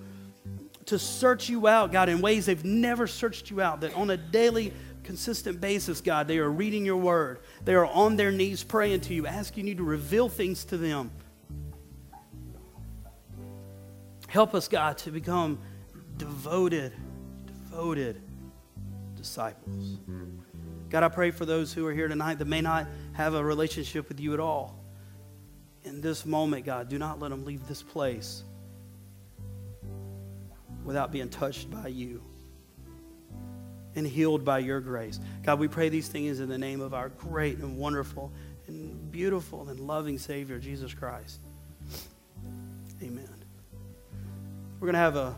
to 0.85 0.99
search 0.99 1.49
you 1.49 1.67
out, 1.67 1.91
God, 1.91 2.09
in 2.09 2.21
ways 2.21 2.45
they've 2.45 2.63
never 2.63 3.07
searched 3.07 3.49
you 3.49 3.61
out, 3.61 3.81
that 3.81 3.95
on 3.95 4.09
a 4.09 4.17
daily, 4.17 4.73
consistent 5.03 5.61
basis, 5.61 6.01
God, 6.01 6.27
they 6.27 6.37
are 6.37 6.49
reading 6.49 6.85
your 6.85 6.97
word. 6.97 7.39
They 7.63 7.73
are 7.73 7.85
on 7.85 8.15
their 8.15 8.31
knees 8.31 8.63
praying 8.63 9.01
to 9.01 9.13
you, 9.13 9.27
asking 9.27 9.67
you 9.67 9.75
to 9.75 9.83
reveal 9.83 10.29
things 10.29 10.65
to 10.65 10.77
them. 10.77 11.11
Help 14.27 14.55
us, 14.55 14.67
God, 14.67 14.97
to 14.99 15.11
become 15.11 15.59
devoted, 16.17 16.93
devoted 17.45 18.21
disciples. 19.15 19.97
God, 20.89 21.03
I 21.03 21.09
pray 21.09 21.31
for 21.31 21.45
those 21.45 21.73
who 21.73 21.85
are 21.87 21.93
here 21.93 22.07
tonight 22.07 22.39
that 22.39 22.47
may 22.47 22.61
not 22.61 22.87
have 23.13 23.33
a 23.33 23.43
relationship 23.43 24.07
with 24.07 24.19
you 24.19 24.33
at 24.33 24.39
all. 24.39 24.77
In 25.83 25.99
this 26.01 26.25
moment, 26.25 26.65
God, 26.65 26.89
do 26.89 26.97
not 26.97 27.19
let 27.19 27.31
them 27.31 27.43
leave 27.43 27.67
this 27.67 27.81
place 27.81 28.43
without 30.85 31.11
being 31.11 31.29
touched 31.29 31.69
by 31.69 31.87
you 31.87 32.21
and 33.95 34.07
healed 34.07 34.45
by 34.45 34.59
your 34.59 34.79
grace. 34.79 35.19
God, 35.43 35.59
we 35.59 35.67
pray 35.67 35.89
these 35.89 36.07
things 36.07 36.39
in 36.39 36.49
the 36.49 36.57
name 36.57 36.81
of 36.81 36.93
our 36.93 37.09
great 37.09 37.57
and 37.57 37.77
wonderful 37.77 38.31
and 38.67 39.11
beautiful 39.11 39.67
and 39.69 39.79
loving 39.79 40.17
Savior, 40.17 40.59
Jesus 40.59 40.93
Christ. 40.93 41.39
Amen. 43.01 43.27
We're 44.79 44.87
going 44.87 44.93
to 44.93 44.99
have 44.99 45.15
a 45.15 45.35